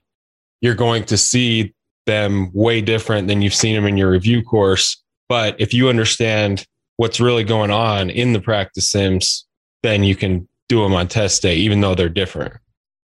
you're 0.61 0.75
going 0.75 1.03
to 1.05 1.17
see 1.17 1.73
them 2.05 2.51
way 2.53 2.81
different 2.81 3.27
than 3.27 3.41
you've 3.41 3.53
seen 3.53 3.75
them 3.75 3.85
in 3.85 3.97
your 3.97 4.11
review 4.11 4.43
course. 4.43 5.01
But 5.27 5.55
if 5.59 5.73
you 5.73 5.89
understand 5.89 6.65
what's 6.97 7.19
really 7.19 7.43
going 7.43 7.71
on 7.71 8.09
in 8.09 8.33
the 8.33 8.41
practice 8.41 8.87
sims, 8.89 9.45
then 9.83 10.03
you 10.03 10.15
can 10.15 10.47
do 10.67 10.83
them 10.83 10.93
on 10.93 11.07
test 11.07 11.41
day, 11.41 11.55
even 11.55 11.81
though 11.81 11.95
they're 11.95 12.09
different. 12.09 12.53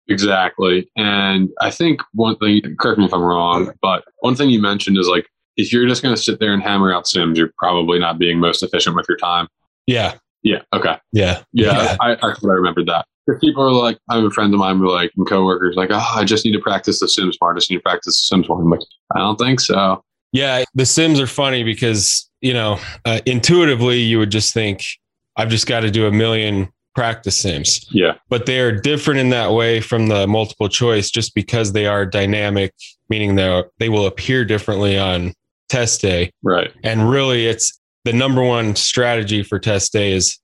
Exactly. 0.10 0.90
And 0.96 1.50
I 1.62 1.70
think 1.70 2.02
one 2.14 2.38
thing, 2.38 2.62
correct 2.80 3.00
me 3.00 3.06
if 3.06 3.14
I'm 3.14 3.22
wrong, 3.22 3.72
but 3.82 4.06
one 4.20 4.36
thing 4.36 4.50
you 4.50 4.62
mentioned 4.62 4.98
is 4.98 5.08
like, 5.08 5.28
if 5.58 5.74
you're 5.74 5.88
just 5.88 6.04
going 6.04 6.16
to 6.16 6.22
sit 6.22 6.40
there 6.40 6.54
and 6.54 6.62
hammer 6.62 6.94
out 6.94 7.08
sims, 7.08 7.38
you're 7.38 7.52
probably 7.58 8.00
not 8.00 8.20
being 8.20 8.40
most 8.40 8.64
efficient 8.64 8.96
with 8.96 9.06
your 9.10 9.18
time. 9.18 9.48
Yeah. 9.86 10.16
Yeah. 10.44 10.62
Okay. 10.74 10.98
Yeah. 11.12 11.42
Yeah. 11.52 11.98
I, 12.02 12.14
I, 12.22 12.30
I 12.30 12.36
remembered 12.42 12.88
that. 12.88 13.06
If 13.28 13.42
people 13.42 13.64
are 13.64 13.72
like, 13.72 13.98
I 14.10 14.18
have 14.22 14.34
friends 14.34 14.54
of 14.54 14.60
mine 14.60 14.78
who 14.78 14.90
like, 14.90 15.12
and 15.18 15.28
coworkers, 15.28 15.76
like, 15.76 15.90
oh, 15.92 16.14
I 16.16 16.24
just 16.24 16.46
need 16.46 16.54
to 16.54 16.60
practice 16.60 17.00
the 17.00 17.10
Sims 17.10 17.36
part. 17.38 17.58
I 17.58 17.60
just 17.60 17.70
need 17.70 17.78
to 17.78 17.84
practice 17.84 18.16
the 18.22 18.36
Sims 18.36 18.48
part. 18.48 18.62
I'm 18.62 18.70
like, 18.70 18.80
I 19.16 19.20
don't 19.20 19.38
think 19.38 19.60
so. 19.60 20.02
Yeah. 20.32 20.64
The 20.76 20.86
Sims 20.86 21.20
are 21.20 21.28
funny 21.28 21.64
because, 21.64 22.30
you 22.40 22.54
know, 22.54 22.80
uh, 23.04 23.20
intuitively, 23.26 24.00
you 24.00 24.20
would 24.20 24.30
just 24.30 24.54
think, 24.54 24.86
I've 25.36 25.50
just 25.50 25.68
got 25.68 25.82
to 25.82 25.92
do 25.92 26.08
a 26.08 26.12
million 26.12 26.70
practice 26.98 27.39
Sims. 27.39 27.86
Yeah. 27.92 28.16
But 28.27 28.48
they 28.48 28.60
are 28.60 28.72
different 28.72 29.20
in 29.20 29.30
that 29.30 29.51
way 29.51 29.82
from 29.82 30.08
the 30.08 30.25
multiple 30.25 30.68
choice 30.68 31.12
just 31.12 31.36
because 31.36 31.72
they 31.72 31.86
are 31.86 32.08
dynamic, 32.08 32.74
meaning 33.08 33.36
they 33.36 33.63
they 33.77 33.88
will 33.88 34.08
appear 34.08 34.44
differently 34.44 34.98
on 34.98 35.36
test 35.70 36.01
day. 36.01 36.32
Right. 36.42 36.74
And 36.84 37.08
really, 37.08 37.46
it's 37.46 37.80
the 38.04 38.13
number 38.13 38.42
one 38.42 38.75
strategy 38.75 39.44
for 39.44 39.60
test 39.60 39.94
day 39.94 40.12
is 40.12 40.39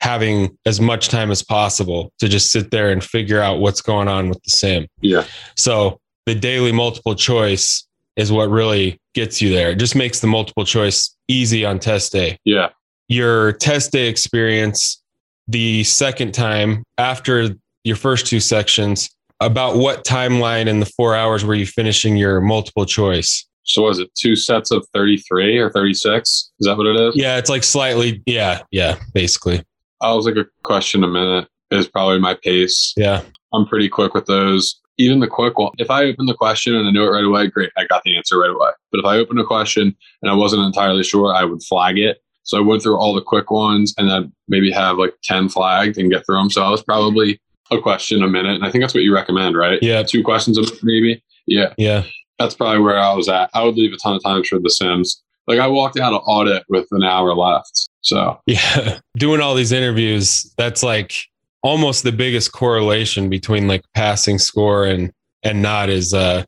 having 0.00 0.56
as 0.64 0.80
much 0.80 1.08
time 1.08 1.32
as 1.32 1.42
possible 1.42 2.12
to 2.20 2.28
just 2.28 2.52
sit 2.52 2.70
there 2.70 2.92
and 2.92 3.02
figure 3.02 3.40
out 3.40 3.58
what's 3.58 3.80
going 3.80 4.06
on 4.06 4.28
with 4.28 4.40
the 4.44 4.50
sim. 4.50 4.86
Yeah. 5.00 5.24
So 5.56 5.98
the 6.26 6.36
daily 6.36 6.70
multiple 6.70 7.16
choice 7.16 7.84
is 8.14 8.30
what 8.30 8.48
really 8.48 9.00
gets 9.14 9.42
you 9.42 9.50
there. 9.50 9.70
It 9.70 9.80
just 9.80 9.96
makes 9.96 10.20
the 10.20 10.28
multiple 10.28 10.64
choice 10.64 11.16
easy 11.26 11.64
on 11.64 11.80
test 11.80 12.12
day. 12.12 12.38
Yeah. 12.44 12.68
Your 13.08 13.54
test 13.54 13.90
day 13.90 14.06
experience, 14.08 15.02
the 15.48 15.84
second 15.84 16.32
time 16.32 16.82
after 16.98 17.50
your 17.84 17.96
first 17.96 18.26
two 18.26 18.40
sections, 18.40 19.10
about 19.40 19.76
what 19.76 20.04
timeline 20.04 20.66
in 20.66 20.80
the 20.80 20.86
four 20.96 21.14
hours 21.14 21.44
were 21.44 21.54
you 21.54 21.66
finishing 21.66 22.16
your 22.16 22.40
multiple 22.40 22.86
choice? 22.86 23.46
So 23.64 23.82
was 23.82 23.98
it 23.98 24.14
two 24.14 24.36
sets 24.36 24.70
of 24.70 24.86
33 24.94 25.58
or 25.58 25.70
36? 25.70 26.28
Is 26.58 26.66
that 26.66 26.76
what 26.76 26.86
it 26.86 26.96
is? 26.96 27.16
Yeah, 27.16 27.36
it's 27.36 27.50
like 27.50 27.64
slightly. 27.64 28.22
Yeah, 28.26 28.62
yeah, 28.70 28.96
basically. 29.12 29.62
I 30.00 30.12
was 30.12 30.24
like 30.24 30.36
a 30.36 30.46
question 30.62 31.02
a 31.02 31.08
minute 31.08 31.48
is 31.70 31.88
probably 31.88 32.20
my 32.20 32.34
pace. 32.34 32.92
Yeah, 32.96 33.22
I'm 33.52 33.66
pretty 33.66 33.88
quick 33.88 34.14
with 34.14 34.26
those. 34.26 34.80
Even 34.98 35.20
the 35.20 35.26
quick 35.26 35.58
one, 35.58 35.72
if 35.78 35.90
I 35.90 36.04
open 36.04 36.24
the 36.24 36.34
question 36.34 36.74
and 36.74 36.88
I 36.88 36.90
know 36.90 37.04
it 37.04 37.10
right 37.10 37.24
away, 37.24 37.48
great, 37.48 37.70
I 37.76 37.84
got 37.84 38.02
the 38.02 38.16
answer 38.16 38.38
right 38.38 38.50
away. 38.50 38.70
But 38.90 39.00
if 39.00 39.04
I 39.04 39.18
open 39.18 39.38
a 39.38 39.44
question 39.44 39.94
and 40.22 40.30
I 40.30 40.34
wasn't 40.34 40.62
entirely 40.62 41.02
sure, 41.02 41.34
I 41.34 41.44
would 41.44 41.62
flag 41.62 41.98
it. 41.98 42.22
So 42.46 42.56
I 42.56 42.60
went 42.60 42.82
through 42.82 42.96
all 42.96 43.12
the 43.12 43.20
quick 43.20 43.50
ones 43.50 43.92
and 43.98 44.08
then 44.08 44.32
maybe 44.48 44.70
have 44.70 44.98
like 44.98 45.14
10 45.24 45.48
flagged 45.48 45.98
and 45.98 46.10
get 46.10 46.24
through 46.24 46.36
them. 46.36 46.50
So 46.50 46.62
I 46.62 46.70
was 46.70 46.82
probably 46.82 47.40
a 47.72 47.80
question 47.80 48.22
a 48.22 48.28
minute. 48.28 48.54
And 48.54 48.64
I 48.64 48.70
think 48.70 48.82
that's 48.82 48.94
what 48.94 49.02
you 49.02 49.12
recommend, 49.12 49.56
right? 49.56 49.80
Yeah. 49.82 50.04
Two 50.04 50.22
questions 50.22 50.56
a 50.56 50.62
minute, 50.62 50.78
maybe. 50.82 51.22
Yeah. 51.46 51.74
yeah, 51.76 52.04
That's 52.38 52.54
probably 52.54 52.80
where 52.80 52.98
I 52.98 53.12
was 53.14 53.28
at. 53.28 53.50
I 53.52 53.64
would 53.64 53.76
leave 53.76 53.92
a 53.92 53.96
ton 53.96 54.16
of 54.16 54.22
time 54.22 54.44
for 54.44 54.58
the 54.60 54.70
Sims. 54.70 55.22
Like 55.48 55.58
I 55.58 55.66
walked 55.66 55.98
out 55.98 56.12
of 56.12 56.22
audit 56.24 56.64
with 56.68 56.86
an 56.92 57.02
hour 57.02 57.34
left. 57.34 57.88
So 58.00 58.40
yeah. 58.46 59.00
Doing 59.18 59.40
all 59.40 59.54
these 59.54 59.72
interviews, 59.72 60.52
that's 60.56 60.82
like 60.82 61.14
almost 61.62 62.04
the 62.04 62.12
biggest 62.12 62.52
correlation 62.52 63.28
between 63.28 63.66
like 63.66 63.82
passing 63.94 64.38
score 64.38 64.84
and 64.84 65.10
and 65.42 65.62
not 65.62 65.88
is 65.88 66.14
uh 66.14 66.44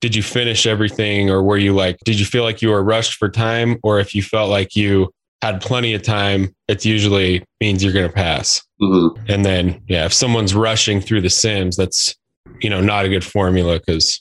did 0.00 0.14
you 0.14 0.22
finish 0.22 0.66
everything 0.66 1.30
or 1.30 1.42
were 1.42 1.58
you 1.58 1.72
like 1.72 1.96
did 2.04 2.18
you 2.18 2.26
feel 2.26 2.42
like 2.42 2.60
you 2.60 2.68
were 2.70 2.82
rushed 2.82 3.14
for 3.14 3.28
time 3.28 3.78
or 3.84 4.00
if 4.00 4.14
you 4.14 4.22
felt 4.22 4.50
like 4.50 4.74
you 4.74 5.10
had 5.42 5.60
plenty 5.60 5.94
of 5.94 6.02
time 6.02 6.54
it 6.66 6.84
usually 6.84 7.44
means 7.60 7.82
you're 7.82 7.92
going 7.92 8.08
to 8.08 8.14
pass 8.14 8.62
mhm. 8.80 9.16
and 9.28 9.44
then 9.44 9.80
yeah 9.88 10.04
if 10.04 10.12
someone's 10.12 10.54
rushing 10.54 11.00
through 11.00 11.20
the 11.20 11.30
sims 11.30 11.76
that's 11.76 12.14
you 12.60 12.68
know 12.68 12.80
not 12.80 13.04
a 13.04 13.08
good 13.08 13.24
formula 13.24 13.78
because 13.78 14.20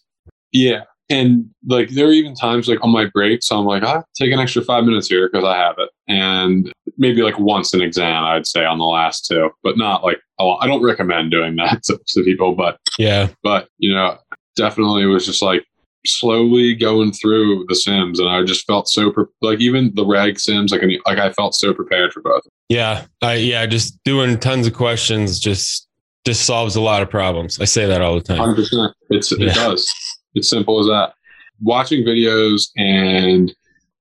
Yeah. 0.51 0.83
And 1.09 1.49
like 1.65 1.89
there 1.89 2.07
are 2.07 2.11
even 2.11 2.35
times 2.35 2.67
like 2.67 2.83
on 2.83 2.91
my 2.91 3.05
break, 3.05 3.41
so 3.41 3.57
I'm 3.57 3.65
like, 3.65 3.83
I 3.83 4.03
take 4.15 4.33
an 4.33 4.39
extra 4.39 4.61
five 4.61 4.83
minutes 4.83 5.07
here 5.07 5.29
because 5.31 5.45
I 5.45 5.55
have 5.55 5.75
it. 5.77 5.89
And 6.09 6.69
maybe 6.97 7.21
like 7.21 7.39
once 7.39 7.73
an 7.73 7.81
exam, 7.81 8.25
I'd 8.25 8.45
say 8.45 8.65
on 8.65 8.77
the 8.77 8.83
last 8.83 9.25
two, 9.25 9.49
but 9.63 9.77
not 9.77 10.03
like 10.03 10.19
lot. 10.39 10.59
I 10.61 10.67
don't 10.67 10.83
recommend 10.83 11.31
doing 11.31 11.55
that 11.55 11.83
to, 11.85 11.97
to 12.07 12.23
people, 12.23 12.55
but 12.55 12.77
yeah 12.99 13.29
but 13.41 13.69
you 13.77 13.93
know, 13.93 14.17
definitely 14.57 15.05
was 15.05 15.25
just 15.25 15.41
like 15.41 15.63
slowly 16.07 16.73
going 16.75 17.11
through 17.11 17.65
the 17.69 17.75
Sims, 17.75 18.19
and 18.19 18.27
I 18.29 18.43
just 18.43 18.65
felt 18.65 18.87
so 18.89 19.11
pre- 19.11 19.25
like 19.41 19.59
even 19.59 19.93
the 19.95 20.05
reg 20.05 20.39
Sims, 20.39 20.71
like 20.71 20.81
like 21.05 21.17
I 21.19 21.31
felt 21.33 21.53
so 21.55 21.73
prepared 21.73 22.13
for 22.13 22.21
both. 22.21 22.41
yeah 22.69 23.05
i 23.21 23.33
yeah 23.35 23.65
just 23.65 23.97
doing 24.03 24.37
tons 24.39 24.67
of 24.67 24.73
questions 24.73 25.39
just 25.39 25.87
just 26.25 26.45
solves 26.45 26.75
a 26.75 26.81
lot 26.81 27.01
of 27.01 27.09
problems 27.09 27.57
i 27.61 27.65
say 27.65 27.85
that 27.85 28.01
all 28.01 28.15
the 28.15 28.21
time 28.21 28.37
Hundred 28.37 28.55
percent. 28.55 28.93
It's 29.09 29.31
Yeah. 29.31 29.47
it 29.51 29.55
does. 29.55 29.89
It's 30.35 30.49
simple 30.49 30.79
as 30.79 30.87
that. 30.87 31.13
Watching 31.61 32.03
videos 32.05 32.69
and 32.75 33.53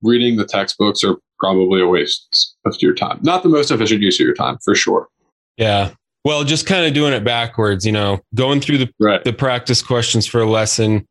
reading 0.02 0.36
the 0.36 0.44
textbooks 0.44 1.02
are 1.04 1.16
probably 1.38 1.80
a 1.80 1.86
waste 1.86 2.56
of 2.66 2.74
your 2.80 2.94
time. 2.94 3.18
Not 3.22 3.42
the 3.42 3.48
most 3.48 3.70
efficient 3.70 4.02
use 4.02 4.18
of 4.20 4.26
your 4.26 4.34
time, 4.34 4.58
for 4.64 4.74
sure. 4.74 5.08
Yeah. 5.56 5.92
Well, 6.24 6.42
just 6.44 6.66
kind 6.66 6.84
of 6.86 6.92
doing 6.92 7.12
it 7.12 7.24
backwards, 7.24 7.86
you 7.86 7.92
know, 7.92 8.20
going 8.34 8.60
through 8.60 8.78
the, 8.78 8.88
Right. 8.98 9.22
the 9.22 9.32
practice 9.32 9.80
questions 9.80 10.26
for 10.26 10.40
a 10.40 10.50
lesson, 10.50 11.06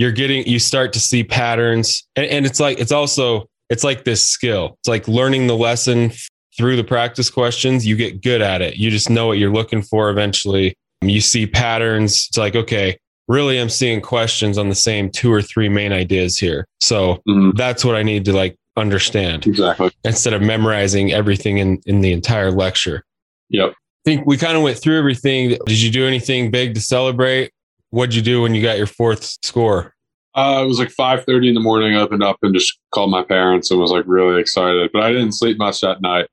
you're 0.00 0.10
getting, 0.10 0.46
you 0.46 0.58
start 0.58 0.94
to 0.94 0.98
see 0.98 1.22
patterns. 1.22 2.08
And, 2.16 2.24
and 2.24 2.46
it's 2.46 2.58
like, 2.58 2.80
it's 2.80 2.90
also, 2.90 3.46
it's 3.68 3.84
like 3.84 4.04
this 4.04 4.26
skill. 4.26 4.76
It's 4.80 4.88
like 4.88 5.06
learning 5.06 5.46
the 5.46 5.54
lesson 5.54 6.10
through 6.56 6.76
the 6.76 6.84
practice 6.84 7.28
questions. 7.28 7.86
You 7.86 7.96
get 7.96 8.22
good 8.22 8.40
at 8.40 8.62
it. 8.62 8.76
You 8.76 8.90
just 8.90 9.10
know 9.10 9.26
what 9.26 9.36
you're 9.36 9.52
looking 9.52 9.82
for 9.82 10.08
eventually. 10.08 10.74
You 11.02 11.20
see 11.20 11.46
patterns. 11.46 12.28
It's 12.30 12.38
like, 12.38 12.56
okay, 12.56 12.96
really, 13.28 13.58
I'm 13.60 13.68
seeing 13.68 14.00
questions 14.00 14.56
on 14.56 14.70
the 14.70 14.74
same 14.74 15.10
two 15.10 15.30
or 15.30 15.42
three 15.42 15.68
main 15.68 15.92
ideas 15.92 16.38
here. 16.38 16.66
So 16.80 17.20
Mhm. 17.28 17.54
that's 17.54 17.84
what 17.84 17.94
I 17.94 18.02
need 18.02 18.24
to 18.24 18.32
like 18.32 18.56
understand 18.78 19.46
Exactly. 19.46 19.90
instead 20.04 20.32
of 20.32 20.40
memorizing 20.40 21.12
everything 21.12 21.58
in, 21.58 21.78
in 21.84 22.00
the 22.00 22.12
entire 22.12 22.50
lecture. 22.50 23.04
Yep. 23.50 23.72
I 23.72 23.74
think 24.06 24.26
we 24.26 24.38
kind 24.38 24.56
of 24.56 24.62
went 24.62 24.78
through 24.78 24.98
everything. 24.98 25.58
Did 25.66 25.78
you 25.82 25.90
do 25.90 26.06
anything 26.06 26.50
big 26.50 26.74
to 26.74 26.80
celebrate? 26.80 27.50
What'd 27.90 28.14
you 28.14 28.22
do 28.22 28.42
when 28.42 28.54
you 28.54 28.62
got 28.62 28.78
your 28.78 28.86
fourth 28.86 29.24
score? 29.44 29.94
Uh, 30.34 30.60
it 30.62 30.66
was 30.66 30.78
like 30.78 30.90
five 30.90 31.24
thirty 31.24 31.48
in 31.48 31.54
the 31.54 31.60
morning. 31.60 31.96
I 31.96 32.00
opened 32.00 32.22
up 32.22 32.38
and 32.42 32.54
just 32.54 32.78
called 32.92 33.10
my 33.10 33.22
parents 33.22 33.70
and 33.70 33.80
was 33.80 33.90
like 33.90 34.04
really 34.06 34.40
excited. 34.40 34.90
But 34.92 35.02
I 35.02 35.10
didn't 35.10 35.32
sleep 35.32 35.58
much 35.58 35.80
that 35.80 36.00
night. 36.00 36.28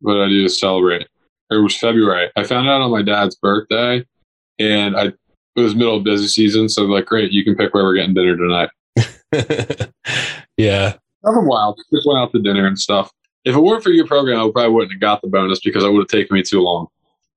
What 0.00 0.20
I 0.20 0.28
do 0.28 0.42
to 0.42 0.48
celebrate? 0.48 1.08
It 1.50 1.56
was 1.56 1.76
February. 1.76 2.30
I 2.36 2.44
found 2.44 2.68
out 2.68 2.80
on 2.80 2.92
my 2.92 3.02
dad's 3.02 3.34
birthday, 3.36 4.04
and 4.60 4.96
I 4.96 5.12
it 5.56 5.60
was 5.60 5.74
middle 5.74 5.96
of 5.96 6.04
busy 6.04 6.28
season. 6.28 6.68
So 6.68 6.84
like, 6.84 7.06
great, 7.06 7.32
you 7.32 7.44
can 7.44 7.56
pick 7.56 7.74
where 7.74 7.84
we're 7.84 7.94
getting 7.94 8.14
dinner 8.14 8.36
tonight. 8.36 8.70
yeah. 10.56 10.94
Nothing 11.24 11.46
wild. 11.46 11.80
Just 11.92 12.06
went 12.06 12.18
out 12.18 12.32
to 12.32 12.42
dinner 12.42 12.66
and 12.66 12.78
stuff. 12.78 13.10
If 13.44 13.54
it 13.54 13.60
weren't 13.60 13.82
for 13.82 13.90
your 13.90 14.06
program, 14.06 14.40
I 14.40 14.50
probably 14.50 14.72
wouldn't 14.72 14.92
have 14.92 15.00
got 15.00 15.22
the 15.22 15.28
bonus 15.28 15.60
because 15.60 15.84
it 15.84 15.90
would 15.90 16.00
have 16.00 16.08
taken 16.08 16.34
me 16.34 16.42
too 16.42 16.60
long. 16.60 16.88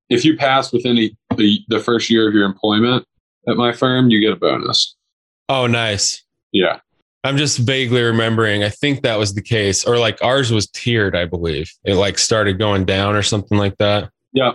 If 0.08 0.24
you 0.24 0.36
pass 0.36 0.72
within 0.72 0.96
the, 0.96 1.14
the, 1.36 1.60
the 1.68 1.80
first 1.80 2.08
year 2.08 2.26
of 2.28 2.34
your 2.34 2.44
employment 2.44 3.04
at 3.48 3.56
my 3.56 3.72
firm, 3.72 4.10
you 4.10 4.20
get 4.20 4.32
a 4.32 4.36
bonus. 4.36 4.94
Oh, 5.48 5.66
nice. 5.66 6.22
Yeah. 6.52 6.80
I'm 7.24 7.36
just 7.36 7.58
vaguely 7.58 8.02
remembering. 8.02 8.62
I 8.62 8.68
think 8.68 9.02
that 9.02 9.18
was 9.18 9.34
the 9.34 9.42
case, 9.42 9.84
or 9.84 9.98
like 9.98 10.22
ours 10.22 10.52
was 10.52 10.68
tiered, 10.68 11.16
I 11.16 11.24
believe. 11.24 11.70
It 11.84 11.94
like 11.94 12.18
started 12.18 12.58
going 12.58 12.84
down 12.84 13.16
or 13.16 13.22
something 13.22 13.58
like 13.58 13.76
that. 13.78 14.10
Yeah. 14.32 14.52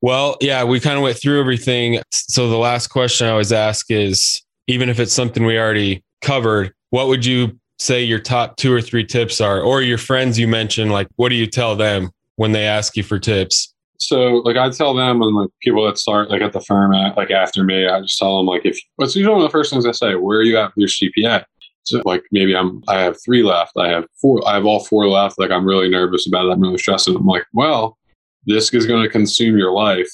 Well, 0.00 0.36
yeah, 0.40 0.64
we 0.64 0.80
kind 0.80 0.96
of 0.96 1.02
went 1.02 1.18
through 1.18 1.40
everything. 1.40 2.00
So 2.12 2.48
the 2.48 2.56
last 2.56 2.88
question 2.88 3.26
I 3.26 3.30
always 3.30 3.52
ask 3.52 3.90
is 3.90 4.42
even 4.66 4.88
if 4.88 5.00
it's 5.00 5.12
something 5.12 5.44
we 5.44 5.58
already 5.58 6.02
covered, 6.20 6.72
what 6.90 7.08
would 7.08 7.24
you 7.24 7.58
say 7.78 8.02
your 8.02 8.18
top 8.18 8.56
two 8.56 8.72
or 8.72 8.80
three 8.80 9.04
tips 9.04 9.40
are? 9.40 9.60
Or 9.60 9.82
your 9.82 9.98
friends 9.98 10.38
you 10.38 10.48
mentioned, 10.48 10.92
like 10.92 11.08
what 11.16 11.28
do 11.30 11.36
you 11.36 11.46
tell 11.46 11.76
them 11.76 12.10
when 12.36 12.52
they 12.52 12.64
ask 12.64 12.96
you 12.96 13.02
for 13.02 13.18
tips? 13.18 13.72
So 13.98 14.36
like 14.44 14.56
I 14.56 14.70
tell 14.70 14.94
them 14.94 15.22
and 15.22 15.34
like 15.34 15.50
people 15.60 15.84
that 15.86 15.98
start 15.98 16.30
like 16.30 16.40
at 16.40 16.52
the 16.52 16.60
firm 16.60 16.94
at, 16.94 17.16
like 17.16 17.30
after 17.30 17.64
me, 17.64 17.86
I 17.86 18.00
just 18.00 18.18
tell 18.18 18.38
them 18.38 18.46
like 18.46 18.64
if 18.64 18.78
what's 18.96 19.16
usually 19.16 19.34
one 19.34 19.42
of 19.42 19.48
the 19.48 19.56
first 19.56 19.72
things 19.72 19.86
I 19.86 19.92
say, 19.92 20.14
where 20.14 20.38
are 20.38 20.42
you 20.42 20.56
at 20.56 20.72
with 20.76 20.76
your 20.76 20.88
CPA? 20.88 21.44
So 21.82 22.02
like 22.04 22.22
maybe 22.30 22.54
I'm 22.54 22.82
I 22.86 23.00
have 23.00 23.16
three 23.24 23.42
left, 23.42 23.72
I 23.76 23.88
have 23.88 24.04
four 24.20 24.46
I 24.46 24.54
have 24.54 24.66
all 24.66 24.84
four 24.84 25.08
left, 25.08 25.38
like 25.38 25.50
I'm 25.50 25.66
really 25.66 25.88
nervous 25.88 26.28
about 26.28 26.46
it, 26.46 26.52
I'm 26.52 26.60
really 26.60 26.78
stressed. 26.78 27.08
And 27.08 27.16
I'm 27.16 27.26
like, 27.26 27.44
well, 27.52 27.98
this 28.46 28.72
is 28.72 28.86
going 28.86 29.02
to 29.02 29.08
consume 29.08 29.58
your 29.58 29.72
life 29.72 30.10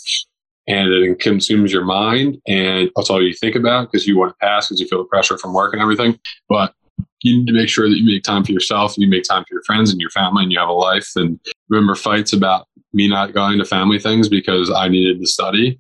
and 0.67 0.89
it 0.91 1.21
consumes 1.21 1.71
your 1.71 1.85
mind 1.85 2.39
and 2.47 2.91
that's 2.97 3.11
all 3.11 3.23
you 3.23 3.35
think 3.35 3.55
about 3.55 3.93
because 3.93 4.07
you 4.07 4.17
want 4.17 4.31
to 4.31 4.47
pass 4.47 4.69
because 4.69 4.81
you 4.81 4.89
feel 4.89 5.01
the 5.01 5.09
pressure 5.09 5.37
from 5.37 5.53
work 5.53 5.75
and 5.75 5.83
everything. 5.83 6.19
But 6.49 6.75
you 7.23 7.39
need 7.39 7.47
to 7.47 7.53
make 7.53 7.69
sure 7.69 7.89
that 7.89 7.97
you 7.99 8.05
make 8.05 8.23
time 8.23 8.45
for 8.45 8.53
yourself, 8.53 8.97
you 8.97 9.09
make 9.09 9.25
time 9.25 9.45
for 9.49 9.55
your 9.55 9.63
friends 9.65 9.91
and 9.91 10.01
your 10.01 10.11
family, 10.11 10.43
and 10.43 10.53
you 10.53 10.59
have 10.59 10.69
a 10.69 10.73
life. 10.73 11.11
And 11.17 11.41
remember 11.69 11.95
fights 11.95 12.33
about 12.33 12.67
me 12.95 13.09
not 13.09 13.35
going 13.35 13.59
to 13.59 13.65
family 13.65 13.99
things 13.99 14.29
because 14.29 14.71
I 14.75 14.89
needed 14.89 15.21
to 15.21 15.27
study, 15.27 15.79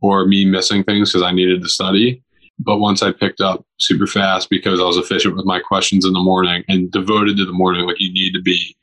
or 0.00 0.26
me 0.26 0.44
missing 0.44 0.82
things 0.84 1.12
because 1.12 1.22
I 1.22 1.32
needed 1.32 1.62
to 1.62 1.68
study. 1.68 2.22
But 2.58 2.78
once 2.78 3.02
I 3.02 3.12
picked 3.12 3.40
up 3.40 3.64
super 3.78 4.06
fast 4.06 4.48
because 4.48 4.80
I 4.80 4.84
was 4.84 4.96
efficient 4.96 5.36
with 5.36 5.44
my 5.44 5.60
questions 5.60 6.04
in 6.04 6.12
the 6.12 6.20
morning 6.20 6.62
and 6.68 6.90
devoted 6.90 7.36
to 7.36 7.44
the 7.44 7.52
morning, 7.52 7.86
like 7.86 7.96
you 8.00 8.12
need 8.12 8.32
to 8.32 8.40
be, 8.42 8.76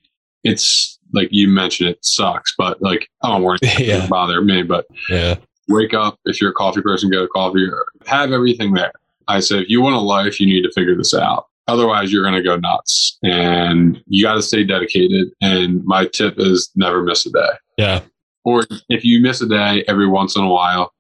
it's 0.44 1.00
like 1.14 1.30
you 1.32 1.48
mentioned, 1.48 1.90
it 1.90 2.04
sucks, 2.04 2.54
but 2.58 2.82
like 2.82 3.10
I 3.24 3.30
don't 3.30 3.44
worry, 3.44 3.58
it 3.62 3.80
Yeah. 3.80 3.94
doesn't 3.96 4.10
bother 4.10 4.42
me. 4.42 4.64
But 4.64 4.88
Yeah. 5.10 5.36
wake 5.70 5.94
up 5.94 6.20
if 6.26 6.42
you're 6.42 6.52
a 6.52 6.54
coffee 6.56 6.82
person, 6.82 7.10
get 7.10 7.22
a 7.22 7.28
coffee, 7.30 7.66
have 8.06 8.32
everything 8.32 8.74
there. 8.74 8.92
I 9.28 9.40
say, 9.40 9.60
if 9.60 9.70
you 9.70 9.82
want 9.82 9.96
a 9.96 10.00
life, 10.00 10.40
you 10.40 10.48
need 10.48 10.64
to 10.64 10.72
figure 10.74 10.96
this 10.96 11.14
out. 11.14 11.48
Otherwise, 11.68 12.12
you're 12.12 12.24
going 12.24 12.36
to 12.36 12.44
go 12.44 12.58
nuts 12.58 13.18
and 13.24 14.02
you 14.08 14.24
got 14.24 14.34
to 14.34 14.42
stay 14.42 14.64
dedicated. 14.64 15.28
And 15.42 15.84
my 15.86 16.06
tip 16.08 16.36
is 16.38 16.72
never 16.76 17.04
miss 17.04 17.26
a 17.26 17.32
day. 17.32 17.50
Yeah. 17.78 18.02
Or 18.44 18.66
if 18.90 19.06
you 19.06 19.22
miss 19.22 19.42
a 19.42 19.48
day 19.48 19.84
every 19.88 20.08
once 20.08 20.36
in 20.36 20.44
a 20.44 20.50
while, 20.50 20.92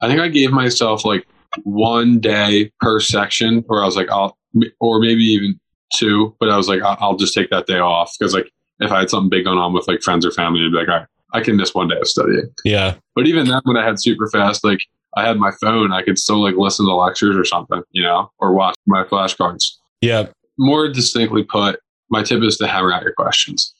I 0.00 0.08
think 0.08 0.20
I 0.20 0.28
gave 0.28 0.50
myself 0.50 1.04
like 1.04 1.26
one 1.64 2.20
day 2.20 2.72
per 2.80 3.00
section 3.00 3.64
where 3.66 3.82
I 3.82 3.86
was 3.86 3.96
like, 3.96 4.10
I'll, 4.10 4.36
or 4.80 5.00
maybe 5.00 5.24
even 5.24 5.60
two, 5.94 6.34
but 6.40 6.48
I 6.48 6.56
was 6.56 6.68
like, 6.68 6.82
I'll, 6.82 6.96
I'll 7.00 7.16
just 7.16 7.34
take 7.34 7.50
that 7.50 7.66
day 7.66 7.78
off. 7.78 8.12
Cause 8.20 8.34
like 8.34 8.50
if 8.80 8.90
I 8.90 9.00
had 9.00 9.10
something 9.10 9.30
big 9.30 9.44
going 9.44 9.58
on 9.58 9.72
with 9.72 9.88
like 9.88 10.02
friends 10.02 10.24
or 10.24 10.30
family, 10.30 10.64
I'd 10.64 10.72
be 10.72 10.78
like, 10.78 10.88
all 10.88 10.98
right, 11.00 11.06
I 11.34 11.40
can 11.40 11.56
miss 11.56 11.74
one 11.74 11.88
day 11.88 11.98
of 11.98 12.08
studying. 12.08 12.50
Yeah. 12.64 12.94
But 13.14 13.26
even 13.26 13.46
then, 13.46 13.60
when 13.64 13.76
I 13.76 13.84
had 13.84 14.00
super 14.00 14.28
fast, 14.30 14.64
like 14.64 14.80
I 15.16 15.26
had 15.26 15.36
my 15.36 15.50
phone, 15.60 15.92
I 15.92 16.02
could 16.02 16.18
still 16.18 16.42
like 16.42 16.54
listen 16.56 16.86
to 16.86 16.94
lectures 16.94 17.36
or 17.36 17.44
something, 17.44 17.82
you 17.90 18.02
know, 18.02 18.30
or 18.38 18.54
watch 18.54 18.76
my 18.86 19.04
flashcards. 19.04 19.64
Yeah. 20.00 20.26
More 20.58 20.88
distinctly 20.88 21.42
put, 21.44 21.80
my 22.10 22.22
tip 22.22 22.42
is 22.42 22.56
to 22.58 22.66
hammer 22.66 22.92
out 22.92 23.02
your 23.02 23.12
questions. 23.12 23.74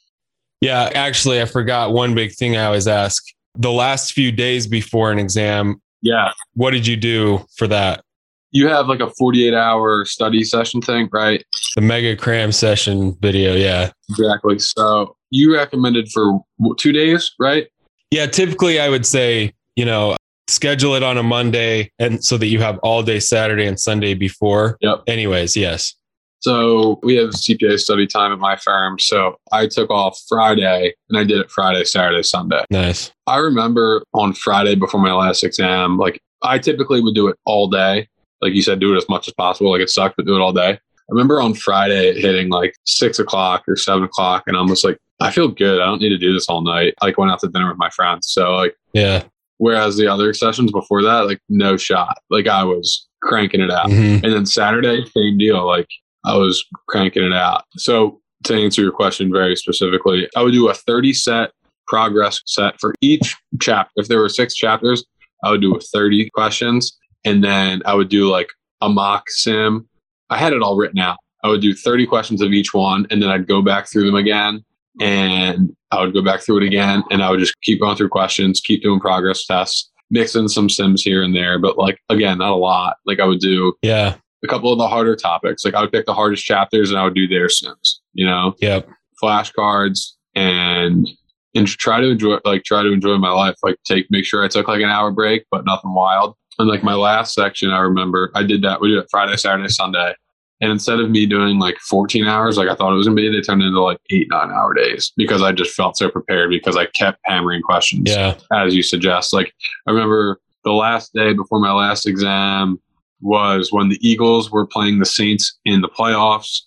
Yeah. 0.61 0.90
Actually, 0.94 1.40
I 1.40 1.44
forgot 1.44 1.92
one 1.92 2.14
big 2.14 2.33
thing 2.33 2.57
I 2.57 2.64
always 2.64 2.88
ask. 2.88 3.24
The 3.57 3.70
last 3.72 4.12
few 4.12 4.31
days 4.33 4.66
before 4.66 5.11
an 5.12 5.18
exam, 5.18 5.81
Yeah. 6.02 6.33
what 6.54 6.70
did 6.72 6.87
you 6.87 6.96
do 6.96 7.44
for 7.57 7.66
that? 7.68 8.02
You 8.50 8.68
have 8.68 8.87
like 8.88 9.00
a 9.00 9.11
48 9.18 9.52
hour 9.54 10.04
study 10.04 10.42
session 10.42 10.81
thing, 10.81 11.09
right? 11.12 11.44
The 11.76 11.83
mega 11.83 12.16
cram 12.16 12.50
session 12.52 13.16
video. 13.20 13.54
Yeah. 13.54 13.90
Exactly. 14.11 14.59
So 14.59 15.16
you 15.31 15.54
recommended 15.54 16.09
for 16.11 16.40
two 16.78 16.92
days, 16.92 17.33
right? 17.38 17.66
Yeah. 18.11 18.26
Typically, 18.26 18.81
I 18.81 18.88
would 18.88 19.04
say, 19.04 19.52
you 19.76 19.85
know, 19.85 20.16
schedule 20.48 20.94
it 20.94 21.02
on 21.02 21.18
a 21.18 21.22
Monday 21.22 21.92
and 21.98 22.24
so 22.24 22.38
that 22.38 22.46
you 22.46 22.59
have 22.61 22.78
all 22.78 23.02
day 23.02 23.20
Saturday 23.20 23.66
and 23.66 23.78
Sunday 23.78 24.14
before. 24.14 24.78
Yep. 24.81 25.02
Anyways, 25.07 25.54
yes. 25.57 25.94
So 26.40 27.01
we 27.03 27.16
have 27.16 27.31
CPA 27.31 27.79
study 27.79 28.07
time 28.07 28.33
at 28.33 28.38
my 28.38 28.57
firm. 28.57 28.98
So 28.98 29.37
I 29.53 29.66
took 29.66 29.90
off 29.90 30.18
Friday 30.29 30.94
and 31.09 31.18
I 31.18 31.24
did 31.24 31.38
it 31.38 31.51
Friday, 31.51 31.85
Saturday, 31.85 32.22
Sunday. 32.22 32.64
Nice. 32.70 33.11
I 33.27 33.38
remember 33.38 34.03
on 34.14 34.33
Friday 34.33 34.74
before 34.77 35.01
my 35.01 35.12
last 35.12 35.42
exam, 35.42 35.98
like 35.98 36.20
I 36.42 36.59
typically 36.59 37.01
would 37.01 37.14
do 37.14 37.29
it 37.29 37.37
all 37.44 37.68
day. 37.68 38.09
Like 38.40 38.53
you 38.55 38.62
said, 38.62 38.79
do 38.79 38.94
it 38.94 38.98
as 38.98 39.09
much 39.09 39.27
as 39.27 39.35
possible. 39.35 39.72
Like 39.72 39.81
it 39.81 39.90
sucked, 39.90 40.16
but 40.16 40.27
do 40.27 40.37
it 40.37 40.40
all 40.40 40.53
day. 40.53 40.70
I 40.70 41.11
remember 41.11 41.40
on 41.40 41.55
Friday 41.55 42.20
hitting 42.20 42.51
like 42.51 42.74
six 42.85 43.18
o'clock 43.18 43.64
or 43.66 43.77
seven 43.77 44.05
o'clock, 44.05 44.44
and 44.46 44.57
I'm 44.57 44.68
just 44.68 44.85
like, 44.85 44.98
I 45.20 45.31
feel 45.33 45.48
good. 45.48 45.81
I 45.81 45.87
don't 45.87 46.01
need 46.01 46.11
to 46.11 46.18
do 46.18 46.33
this 46.33 46.48
all 46.48 46.61
night. 46.62 46.94
I 47.03 47.07
like 47.07 47.18
went 47.18 47.33
out 47.33 47.40
to 47.40 47.48
dinner 47.48 47.68
with 47.68 47.79
my 47.79 47.90
friends. 47.90 48.29
So 48.31 48.53
like, 48.55 48.77
Yeah. 48.92 49.24
whereas 49.57 49.96
the 49.96 50.07
other 50.07 50.33
sessions 50.35 50.70
before 50.70 51.03
that, 51.03 51.27
like 51.27 51.40
no 51.48 51.77
shot. 51.77 52.18
Like 52.31 52.46
I 52.46 52.62
was 52.62 53.09
cranking 53.22 53.61
it 53.61 53.70
out. 53.72 53.87
Mhm. 53.88 54.22
And 54.22 54.33
then 54.33 54.46
Saturday, 54.46 55.05
same 55.07 55.38
deal. 55.38 55.66
Like 55.66 55.88
I 56.28 56.36
was 56.36 56.64
cranking 56.88 57.24
it 57.24 57.32
out. 57.32 57.64
So 57.76 58.20
to 58.44 58.54
answer 58.54 58.82
your 58.82 58.92
question 58.92 59.32
very 59.32 59.56
specifically, 59.56 60.28
I 60.36 60.42
would 60.42 60.52
do 60.52 60.68
a 60.68 60.74
30 60.74 61.12
set 61.14 61.50
progress 61.86 62.40
set 62.46 62.78
for 62.78 62.94
each 63.00 63.34
chapter. 63.60 63.90
If 63.96 64.08
there 64.08 64.20
were 64.20 64.28
six 64.28 64.54
chapters, 64.54 65.04
I 65.42 65.50
would 65.50 65.60
do 65.60 65.78
30 65.80 66.30
questions. 66.30 66.96
And 67.24 67.42
then 67.42 67.82
I 67.84 67.94
would 67.94 68.08
do 68.08 68.30
like 68.30 68.48
a 68.80 68.88
mock 68.88 69.30
sim. 69.30 69.88
I 70.30 70.36
had 70.36 70.52
it 70.52 70.62
all 70.62 70.76
written 70.76 70.98
out. 70.98 71.16
I 71.42 71.48
would 71.48 71.62
do 71.62 71.74
30 71.74 72.06
questions 72.06 72.42
of 72.42 72.52
each 72.52 72.74
one. 72.74 73.06
And 73.10 73.22
then 73.22 73.30
I'd 73.30 73.48
go 73.48 73.62
back 73.62 73.88
through 73.88 74.06
them 74.06 74.14
again. 74.14 74.64
And 75.00 75.74
I 75.90 76.02
would 76.02 76.12
go 76.12 76.22
back 76.22 76.40
through 76.40 76.58
it 76.58 76.66
again. 76.66 77.02
And 77.10 77.22
I 77.22 77.30
would 77.30 77.40
just 77.40 77.58
keep 77.62 77.80
going 77.80 77.96
through 77.96 78.10
questions, 78.10 78.60
keep 78.60 78.82
doing 78.82 79.00
progress 79.00 79.46
tests, 79.46 79.90
mix 80.10 80.34
in 80.34 80.48
some 80.48 80.68
sims 80.68 81.02
here 81.02 81.22
and 81.22 81.34
there. 81.34 81.58
But 81.58 81.78
like, 81.78 81.98
again, 82.08 82.38
not 82.38 82.52
a 82.52 82.56
lot. 82.56 82.96
Like 83.06 83.20
I 83.20 83.24
would 83.24 83.40
do 83.40 83.74
Yeah. 83.82 84.16
A 84.44 84.46
couple 84.46 84.72
of 84.72 84.79
the 84.79 84.88
harder 84.88 85.16
topics. 85.16 85.64
Like 85.64 85.74
I 85.74 85.81
would 85.81 85.92
pick 85.92 86.07
the 86.07 86.14
hardest 86.14 86.44
chapters 86.44 86.90
and 86.90 86.98
I 86.98 87.05
would 87.05 87.14
do 87.14 87.27
their 87.27 87.48
sims, 87.48 88.01
you 88.14 88.27
know, 88.27 88.55
Yep. 88.61 88.88
flashcards 89.22 90.12
and 90.35 91.09
and 91.55 91.66
try 91.66 92.01
to 92.01 92.09
enjoy 92.11 92.38
like 92.44 92.64
try 92.64 92.83
to 92.83 92.92
enjoy 92.92 93.16
my 93.18 93.31
life. 93.31 93.57
Like 93.62 93.77
take 93.87 94.07
make 94.11 94.24
sure 94.24 94.44
I 94.44 94.48
took 94.48 94.68
like 94.68 94.83
an 94.83 94.90
hour 94.90 95.11
break, 95.11 95.44
but 95.51 95.64
nothing 95.64 95.92
wild. 95.94 96.35
And 96.59 96.68
like 96.68 96.83
my 96.83 96.94
last 96.94 97.35
section, 97.35 97.70
I 97.70 97.79
remember 97.81 98.31
I 98.35 98.42
did 98.42 98.62
that. 98.62 98.81
We 98.81 98.88
did 98.88 98.98
it 98.98 99.07
Friday, 99.11 99.37
Saturday, 99.37 99.68
Sunday. 99.68 100.14
And 100.61 100.72
instead 100.72 100.98
of 100.98 101.09
me 101.09 101.24
doing 101.24 101.61
like 101.61 101.77
14 101.88 102.27
hours, 102.27 102.57
like 102.59 102.68
I 102.68 102.74
thought 102.74 102.92
it 102.92 102.96
was 102.96 103.07
gonna 103.07 103.14
be, 103.16 103.29
they 103.31 103.40
turned 103.40 103.62
into 103.62 103.81
like 103.81 103.98
eight, 104.11 104.27
nine 104.31 104.51
hour 104.51 104.74
days 104.74 105.12
because 105.16 105.40
I 105.40 105.53
just 105.53 105.74
felt 105.74 105.96
so 105.96 106.11
prepared 106.11 106.51
because 106.51 106.77
I 106.77 106.87
kept 106.87 107.18
hammering 107.24 107.62
questions 107.62 108.11
Yeah. 108.11 108.35
as 108.53 108.74
you 108.74 108.83
suggest. 108.83 109.33
Like 109.33 109.53
I 109.87 109.92
remember 109.92 110.40
the 110.64 110.72
last 110.72 111.12
day 111.14 111.33
before 111.33 111.61
my 111.61 111.72
last 111.72 112.07
exam 112.07 112.81
was 113.20 113.72
when 113.72 113.88
the 113.88 113.98
Eagles 114.00 114.50
were 114.50 114.66
playing 114.66 114.98
the 114.98 115.07
Saints 115.07 115.59
in 115.64 115.81
the 115.81 115.88
playoffs, 115.88 116.62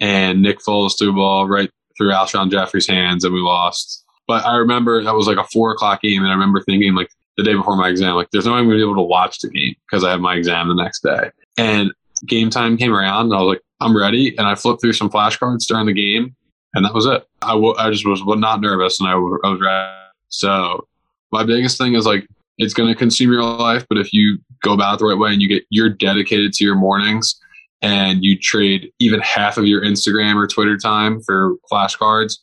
and 0.00 0.42
Nick 0.42 0.58
Foles 0.60 0.98
threw 0.98 1.08
the 1.08 1.12
ball 1.14 1.48
right 1.48 1.70
through 1.96 2.10
Alshon 2.10 2.50
Jeffery's 2.50 2.86
hands, 2.86 3.24
and 3.24 3.34
we 3.34 3.40
lost. 3.40 4.04
But 4.26 4.44
I 4.44 4.56
remember 4.56 5.02
that 5.02 5.14
was 5.14 5.26
like 5.26 5.38
a 5.38 5.44
four 5.44 5.72
o'clock 5.72 6.02
game, 6.02 6.22
and 6.22 6.30
I 6.30 6.34
remember 6.34 6.60
thinking 6.60 6.94
like 6.94 7.10
the 7.36 7.44
day 7.44 7.54
before 7.54 7.76
my 7.76 7.88
exam, 7.88 8.14
like 8.14 8.28
there's 8.30 8.46
no 8.46 8.52
way 8.52 8.58
I'm 8.58 8.64
gonna 8.64 8.76
be 8.76 8.82
able 8.82 8.96
to 8.96 9.02
watch 9.02 9.40
the 9.40 9.48
game 9.48 9.74
because 9.86 10.04
I 10.04 10.10
have 10.10 10.20
my 10.20 10.34
exam 10.34 10.68
the 10.68 10.74
next 10.74 11.00
day. 11.02 11.30
And 11.58 11.92
game 12.26 12.50
time 12.50 12.76
came 12.76 12.94
around, 12.94 13.26
and 13.26 13.34
I 13.34 13.42
was 13.42 13.54
like, 13.54 13.62
I'm 13.80 13.96
ready, 13.96 14.36
and 14.36 14.46
I 14.46 14.54
flipped 14.54 14.80
through 14.80 14.94
some 14.94 15.10
flashcards 15.10 15.66
during 15.66 15.86
the 15.86 15.92
game, 15.92 16.34
and 16.74 16.84
that 16.84 16.94
was 16.94 17.06
it. 17.06 17.24
I, 17.42 17.52
w- 17.52 17.74
I 17.78 17.90
just 17.90 18.06
was 18.06 18.22
not 18.24 18.60
nervous, 18.60 19.00
and 19.00 19.08
I, 19.08 19.12
w- 19.12 19.38
I 19.44 19.50
was 19.50 19.60
ready. 19.60 19.92
So 20.28 20.86
my 21.30 21.44
biggest 21.44 21.78
thing 21.78 21.94
is 21.94 22.06
like 22.06 22.26
it's 22.58 22.74
going 22.74 22.88
to 22.88 22.94
consume 22.94 23.30
your 23.32 23.42
life 23.42 23.84
but 23.88 23.98
if 23.98 24.12
you 24.12 24.38
go 24.62 24.72
about 24.72 24.94
it 24.94 24.98
the 25.00 25.06
right 25.06 25.18
way 25.18 25.32
and 25.32 25.42
you 25.42 25.48
get 25.48 25.64
you're 25.70 25.90
dedicated 25.90 26.52
to 26.52 26.64
your 26.64 26.74
mornings 26.74 27.38
and 27.82 28.24
you 28.24 28.38
trade 28.38 28.90
even 28.98 29.20
half 29.20 29.56
of 29.58 29.66
your 29.66 29.82
instagram 29.82 30.36
or 30.36 30.46
twitter 30.46 30.76
time 30.76 31.20
for 31.22 31.54
flashcards 31.70 32.38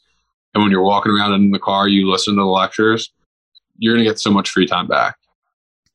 and 0.54 0.62
when 0.64 0.72
you're 0.72 0.84
walking 0.84 1.12
around 1.12 1.34
in 1.34 1.52
the 1.52 1.60
car 1.60 1.88
you 1.88 2.10
listen 2.10 2.36
to 2.36 2.42
the 2.42 2.46
lectures 2.46 3.12
you're 3.78 3.96
going 3.96 4.04
to 4.06 4.10
get 4.10 4.20
so 4.20 4.30
much 4.32 4.50
free 4.50 4.68
time 4.68 4.88
back 4.88 5.16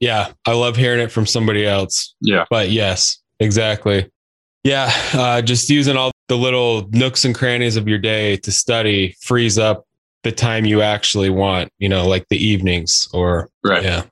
Yeah. 0.00 0.32
I 0.46 0.52
love 0.52 0.76
hearing 0.76 1.00
it 1.00 1.12
from 1.12 1.26
somebody 1.26 1.64
else. 1.66 2.14
yeah 2.20 2.44
But 2.50 2.70
yes, 2.70 3.18
exactly. 3.40 4.10
Yeah. 4.64 4.92
Uh, 5.14 5.42
just 5.42 5.70
using 5.70 5.96
all 5.96 6.10
the 6.28 6.36
little 6.36 6.88
nooks 6.90 7.24
and 7.24 7.34
crannies 7.34 7.76
of 7.76 7.88
your 7.88 7.98
day 7.98 8.36
to 8.38 8.52
study 8.52 9.14
frees 9.20 9.58
up 9.58 9.84
the 10.24 10.32
time 10.32 10.64
you 10.64 10.82
actually 10.82 11.30
want, 11.30 11.70
you 11.78 11.88
know, 11.88 12.06
like 12.06 12.26
the 12.28 12.36
evenings 12.36 13.08
or, 13.12 13.48
right 13.64 13.82
yeah. 13.82 14.04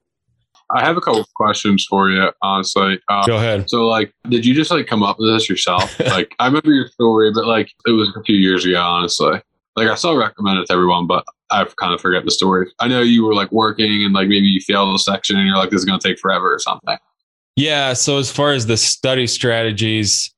i 0.74 0.84
have 0.84 0.96
a 0.96 1.00
couple 1.00 1.20
of 1.20 1.32
questions 1.34 1.86
for 1.88 2.10
you 2.10 2.30
honestly 2.42 2.98
uh, 3.08 3.24
Go 3.26 3.36
ahead. 3.36 3.68
so 3.70 3.86
like 3.86 4.12
did 4.28 4.44
you 4.44 4.54
just 4.54 4.70
like 4.70 4.86
come 4.86 5.02
up 5.02 5.18
with 5.18 5.32
this 5.32 5.48
yourself 5.48 5.98
like 6.08 6.34
i 6.38 6.46
remember 6.46 6.72
your 6.72 6.88
story 6.88 7.30
but 7.32 7.46
like 7.46 7.68
it 7.86 7.92
was 7.92 8.08
a 8.16 8.22
few 8.24 8.36
years 8.36 8.64
ago 8.64 8.80
honestly 8.80 9.40
like 9.76 9.88
i 9.88 9.94
still 9.94 10.16
recommend 10.16 10.58
it 10.58 10.66
to 10.66 10.72
everyone 10.72 11.06
but 11.06 11.24
i 11.50 11.64
kind 11.76 11.94
of 11.94 12.00
forget 12.00 12.24
the 12.24 12.30
story 12.30 12.68
i 12.80 12.88
know 12.88 13.00
you 13.00 13.24
were 13.24 13.34
like 13.34 13.50
working 13.52 14.04
and 14.04 14.12
like 14.12 14.26
maybe 14.28 14.46
you 14.46 14.60
failed 14.60 14.94
a 14.94 14.98
section 14.98 15.36
and 15.36 15.46
you're 15.46 15.56
like 15.56 15.70
this 15.70 15.78
is 15.78 15.84
going 15.84 15.98
to 15.98 16.08
take 16.08 16.18
forever 16.18 16.52
or 16.54 16.58
something 16.58 16.96
Yeah. 17.56 17.94
So 17.94 18.18
as 18.18 18.30
far 18.30 18.52
as 18.52 18.66
the 18.66 18.76
study 18.76 19.26
strategies, 19.26 20.34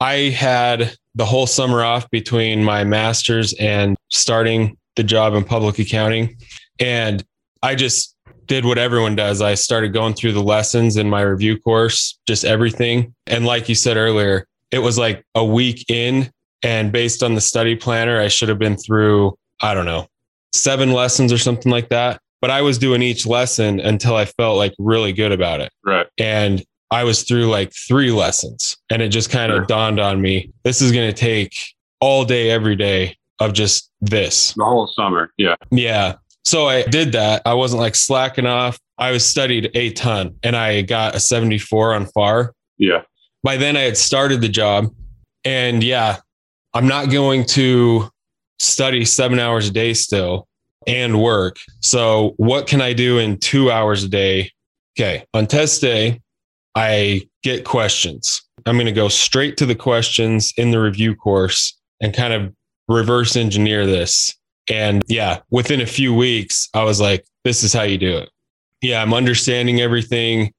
I 0.00 0.30
had 0.30 0.96
the 1.14 1.24
whole 1.24 1.46
summer 1.46 1.84
off 1.84 2.10
between 2.10 2.64
my 2.64 2.82
master's 2.82 3.52
and 3.54 3.96
starting 4.10 4.76
the 4.96 5.02
job 5.04 5.34
in 5.34 5.44
public 5.44 5.78
accounting. 5.78 6.36
And 6.78 7.24
I 7.62 7.74
just 7.74 8.16
did 8.46 8.64
what 8.64 8.78
everyone 8.78 9.16
does. 9.16 9.40
I 9.40 9.54
started 9.54 9.92
going 9.92 10.14
through 10.14 10.32
the 10.32 10.42
lessons 10.42 10.96
in 10.96 11.08
my 11.08 11.22
review 11.22 11.58
course, 11.58 12.18
just 12.26 12.44
everything. 12.44 13.14
And 13.26 13.46
like 13.46 13.68
you 13.68 13.74
said 13.74 13.96
earlier, 13.96 14.46
it 14.70 14.80
was 14.80 14.98
like 14.98 15.24
a 15.34 15.44
week 15.44 15.88
in. 15.88 16.30
And 16.62 16.92
based 16.92 17.22
on 17.22 17.34
the 17.34 17.40
study 17.40 17.76
planner, 17.76 18.20
I 18.20 18.28
should 18.28 18.48
have 18.48 18.58
been 18.58 18.76
through, 18.76 19.36
I 19.60 19.74
don't 19.74 19.86
know, 19.86 20.06
seven 20.52 20.92
lessons 20.92 21.32
or 21.32 21.38
something 21.38 21.70
like 21.72 21.88
that. 21.90 22.20
But 22.40 22.50
I 22.50 22.62
was 22.62 22.76
doing 22.78 23.02
each 23.02 23.26
lesson 23.26 23.78
until 23.80 24.16
I 24.16 24.24
felt 24.24 24.56
like 24.56 24.74
really 24.78 25.12
good 25.12 25.32
about 25.32 25.60
it. 25.60 25.72
Right. 25.84 26.06
And 26.18 26.64
I 26.90 27.04
was 27.04 27.22
through 27.22 27.46
like 27.46 27.72
three 27.72 28.10
lessons 28.10 28.76
and 28.90 29.00
it 29.00 29.08
just 29.08 29.30
kind 29.30 29.50
of 29.50 29.58
Sure. 29.60 29.66
dawned 29.66 29.98
on 30.00 30.20
me 30.20 30.50
this 30.62 30.82
is 30.82 30.92
going 30.92 31.08
to 31.08 31.16
take 31.18 31.54
all 32.00 32.24
day, 32.24 32.50
every 32.50 32.76
day 32.76 33.16
of 33.44 33.52
just 33.52 33.90
this. 34.00 34.52
The 34.54 34.64
whole 34.64 34.86
summer. 34.86 35.30
Yeah. 35.36 35.56
Yeah. 35.70 36.16
So 36.44 36.66
I 36.66 36.82
did 36.82 37.12
that. 37.12 37.42
I 37.46 37.54
wasn't 37.54 37.80
like 37.80 37.94
slacking 37.94 38.46
off. 38.46 38.78
I 38.98 39.12
was 39.12 39.24
studied 39.24 39.70
a 39.74 39.92
ton 39.92 40.36
and 40.42 40.56
I 40.56 40.82
got 40.82 41.14
a 41.14 41.20
74 41.20 41.94
on 41.94 42.06
FAR. 42.06 42.54
Yeah. 42.78 43.02
By 43.42 43.56
then 43.56 43.76
I 43.76 43.80
had 43.80 43.96
started 43.96 44.40
the 44.40 44.48
job. 44.48 44.92
And 45.44 45.82
yeah, 45.82 46.18
I'm 46.74 46.86
not 46.86 47.10
going 47.10 47.44
to 47.46 48.08
study 48.60 49.04
seven 49.04 49.38
hours 49.38 49.68
a 49.68 49.72
day 49.72 49.94
still 49.94 50.46
and 50.86 51.20
work. 51.20 51.56
So 51.80 52.34
what 52.36 52.66
can 52.66 52.80
I 52.80 52.92
do 52.92 53.18
in 53.18 53.38
two 53.38 53.70
hours 53.70 54.04
a 54.04 54.08
day? 54.08 54.50
Okay. 54.98 55.24
On 55.34 55.46
test 55.46 55.80
day, 55.80 56.20
I 56.74 57.22
get 57.42 57.64
questions. 57.64 58.42
I'm 58.66 58.76
going 58.76 58.86
to 58.86 58.92
go 58.92 59.08
straight 59.08 59.56
to 59.58 59.66
the 59.66 59.74
questions 59.74 60.52
in 60.56 60.70
the 60.70 60.80
review 60.80 61.14
course 61.14 61.78
and 62.00 62.14
kind 62.14 62.32
of 62.32 62.52
reverse 62.88 63.36
engineer 63.36 63.86
this. 63.86 64.34
And 64.68 65.02
yeah, 65.08 65.40
within 65.50 65.80
a 65.80 65.86
few 65.86 66.14
weeks, 66.14 66.68
I 66.74 66.84
was 66.84 67.00
like, 67.00 67.24
this 67.44 67.62
is 67.62 67.72
how 67.72 67.82
you 67.82 67.98
do 67.98 68.16
it. 68.18 68.30
Yeah, 68.80 69.02
I'm 69.02 69.14
understanding 69.14 69.80
everything. 69.80 70.52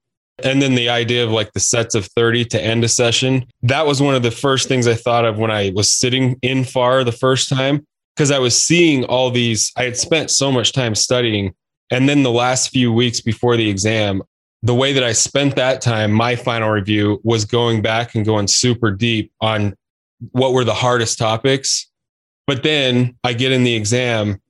And 0.43 0.61
then 0.61 0.75
the 0.75 0.89
idea 0.89 1.23
of 1.23 1.31
like 1.31 1.53
the 1.53 1.59
sets 1.59 1.95
of 1.95 2.05
30 2.07 2.45
to 2.45 2.61
end 2.61 2.83
a 2.83 2.87
session, 2.87 3.45
that 3.61 3.85
was 3.85 4.01
one 4.01 4.15
of 4.15 4.23
the 4.23 4.31
first 4.31 4.67
things 4.67 4.87
I 4.87 4.95
thought 4.95 5.25
of 5.25 5.37
when 5.37 5.51
I 5.51 5.71
was 5.75 5.91
sitting 5.91 6.37
in 6.41 6.63
FAR 6.63 7.03
the 7.03 7.11
first 7.11 7.49
time, 7.49 7.85
because 8.15 8.31
I 8.31 8.39
was 8.39 8.57
seeing 8.59 9.03
all 9.05 9.29
these, 9.29 9.71
I 9.77 9.83
had 9.83 9.97
spent 9.97 10.31
so 10.31 10.51
much 10.51 10.71
time 10.73 10.95
studying. 10.95 11.53
And 11.91 12.09
then 12.09 12.23
the 12.23 12.31
last 12.31 12.69
few 12.69 12.91
weeks 12.91 13.21
before 13.21 13.55
the 13.55 13.69
exam, 13.69 14.23
the 14.63 14.73
way 14.73 14.93
that 14.93 15.03
I 15.03 15.11
spent 15.11 15.55
that 15.57 15.81
time, 15.81 16.11
my 16.11 16.35
final 16.35 16.69
review 16.69 17.21
was 17.23 17.45
going 17.45 17.81
back 17.81 18.15
and 18.15 18.25
going 18.25 18.47
super 18.47 18.91
deep 18.91 19.31
on 19.41 19.75
what 20.31 20.53
were 20.53 20.63
the 20.63 20.73
hardest 20.73 21.19
topics. 21.19 21.89
But 22.47 22.63
then 22.63 23.15
I 23.23 23.33
get 23.33 23.51
in 23.51 23.63
the 23.63 23.73
exam 23.73 24.41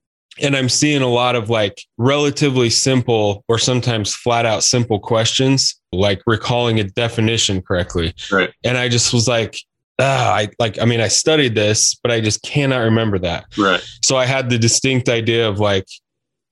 and 0.41 0.55
I'm 0.55 0.69
seeing 0.69 1.01
a 1.03 1.07
lot 1.07 1.35
of 1.35 1.49
like 1.49 1.79
relatively 1.97 2.69
simple 2.69 3.43
or 3.47 3.59
sometimes 3.59 4.15
flat 4.15 4.45
out 4.45 4.63
simple 4.63 4.99
questions, 4.99 5.79
like 5.91 6.21
recalling 6.25 6.79
a 6.79 6.83
definition 6.83 7.61
correctly. 7.61 8.15
Right. 8.31 8.51
And 8.63 8.77
I 8.77 8.89
just 8.89 9.13
was 9.13 9.27
like, 9.27 9.57
ah, 9.99 10.33
I 10.33 10.49
like, 10.57 10.81
I 10.81 10.85
mean, 10.85 11.01
I 11.01 11.07
studied 11.07 11.53
this, 11.53 11.93
but 12.01 12.11
I 12.11 12.19
just 12.19 12.41
cannot 12.41 12.79
remember 12.79 13.19
that. 13.19 13.45
Right. 13.57 13.83
So 14.01 14.17
I 14.17 14.25
had 14.25 14.49
the 14.49 14.57
distinct 14.57 15.07
idea 15.07 15.47
of 15.47 15.59
like, 15.59 15.85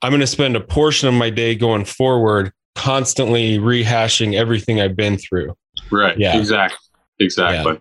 I'm 0.04 0.12
going 0.12 0.22
to 0.22 0.28
spend 0.28 0.56
a 0.56 0.62
portion 0.62 1.08
of 1.08 1.16
my 1.16 1.32
day 1.32 1.56
going 1.56 1.86
forward, 1.86 2.52
constantly 2.76 3.58
rehashing 3.58 4.36
everything 4.36 4.80
I've 4.80 4.96
been 4.96 5.18
through. 5.18 5.56
Right. 5.92 6.18
Yeah. 6.20 6.38
Exactly. 6.38 6.78
Exactly. 7.20 7.80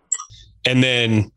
And 0.66 0.83
then, 0.83 1.31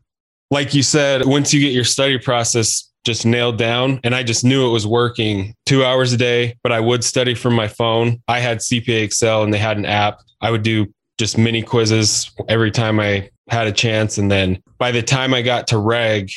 like 0.54 0.72
you 0.72 0.84
said, 0.84 1.26
once 1.26 1.52
you 1.52 1.58
get 1.58 1.72
your 1.72 1.82
study 1.82 2.16
process 2.16 2.88
just 3.04 3.26
nailed 3.26 3.58
down, 3.58 3.98
and 4.04 4.14
I 4.14 4.22
just 4.22 4.44
knew 4.44 4.68
it 4.68 4.70
was 4.70 4.86
working 4.86 5.52
two 5.66 5.84
hours 5.84 6.12
a 6.12 6.16
day, 6.16 6.56
but 6.62 6.70
I 6.70 6.78
would 6.78 7.02
study 7.02 7.34
from 7.34 7.54
my 7.54 7.66
phone. 7.66 8.22
I 8.28 8.38
had 8.38 8.58
CPA 8.58 9.02
Excel 9.02 9.42
and 9.42 9.52
they 9.52 9.58
had 9.58 9.76
an 9.76 9.84
app. 9.84 10.20
I 10.40 10.52
would 10.52 10.62
do 10.62 10.86
just 11.18 11.36
mini 11.36 11.60
quizzes 11.60 12.30
every 12.48 12.70
time 12.70 13.00
I 13.00 13.30
had 13.48 13.66
a 13.66 13.72
chance. 13.72 14.16
And 14.16 14.30
then 14.30 14.62
by 14.78 14.92
the 14.92 15.02
time 15.02 15.34
I 15.34 15.42
got 15.42 15.66
to 15.68 15.78
reg, 15.78 16.30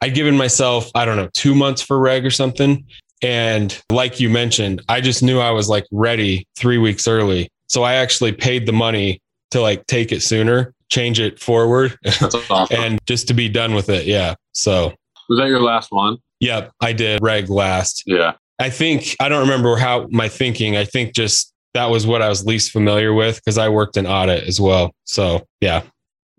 I'd 0.00 0.14
given 0.14 0.36
myself, 0.36 0.88
I 0.94 1.04
don't 1.04 1.16
know, 1.16 1.28
two 1.34 1.54
months 1.54 1.82
for 1.82 1.98
reg 1.98 2.24
or 2.24 2.30
something. 2.30 2.84
And 3.20 3.82
like 3.90 4.20
you 4.20 4.30
mentioned, 4.30 4.80
I 4.88 5.00
just 5.00 5.24
knew 5.24 5.40
I 5.40 5.50
was 5.50 5.68
like 5.68 5.86
ready 5.90 6.46
three 6.56 6.78
weeks 6.78 7.08
early. 7.08 7.50
So 7.68 7.82
I 7.82 7.94
actually 7.94 8.32
paid 8.32 8.66
the 8.66 8.72
money 8.72 9.20
to 9.50 9.60
like 9.60 9.86
take 9.88 10.12
it 10.12 10.22
sooner, 10.22 10.72
change 10.90 11.20
it 11.20 11.40
forward, 11.40 11.96
That's 12.02 12.34
awesome. 12.50 12.76
and 12.80 12.98
just 13.06 13.28
to 13.28 13.34
be 13.34 13.48
done 13.48 13.74
with 13.74 13.88
it. 13.88 14.06
Yeah. 14.06 14.34
So, 14.52 14.92
Was 15.28 15.38
that 15.38 15.48
your 15.48 15.60
last 15.60 15.92
one? 15.92 16.18
yep, 16.40 16.72
I 16.80 16.92
did 16.92 17.20
reg 17.22 17.48
last. 17.50 18.02
Yeah. 18.06 18.32
I 18.58 18.70
think, 18.70 19.14
I 19.20 19.28
don't 19.28 19.40
remember 19.40 19.76
how 19.76 20.06
my 20.10 20.28
thinking, 20.28 20.76
I 20.76 20.84
think 20.84 21.14
just 21.14 21.52
that 21.74 21.86
was 21.90 22.06
what 22.06 22.20
I 22.22 22.28
was 22.28 22.44
least 22.44 22.72
familiar 22.72 23.14
with 23.14 23.36
because 23.36 23.56
I 23.58 23.68
worked 23.68 23.96
in 23.96 24.06
audit 24.06 24.44
as 24.44 24.60
well. 24.60 24.92
So, 25.04 25.46
yeah. 25.60 25.82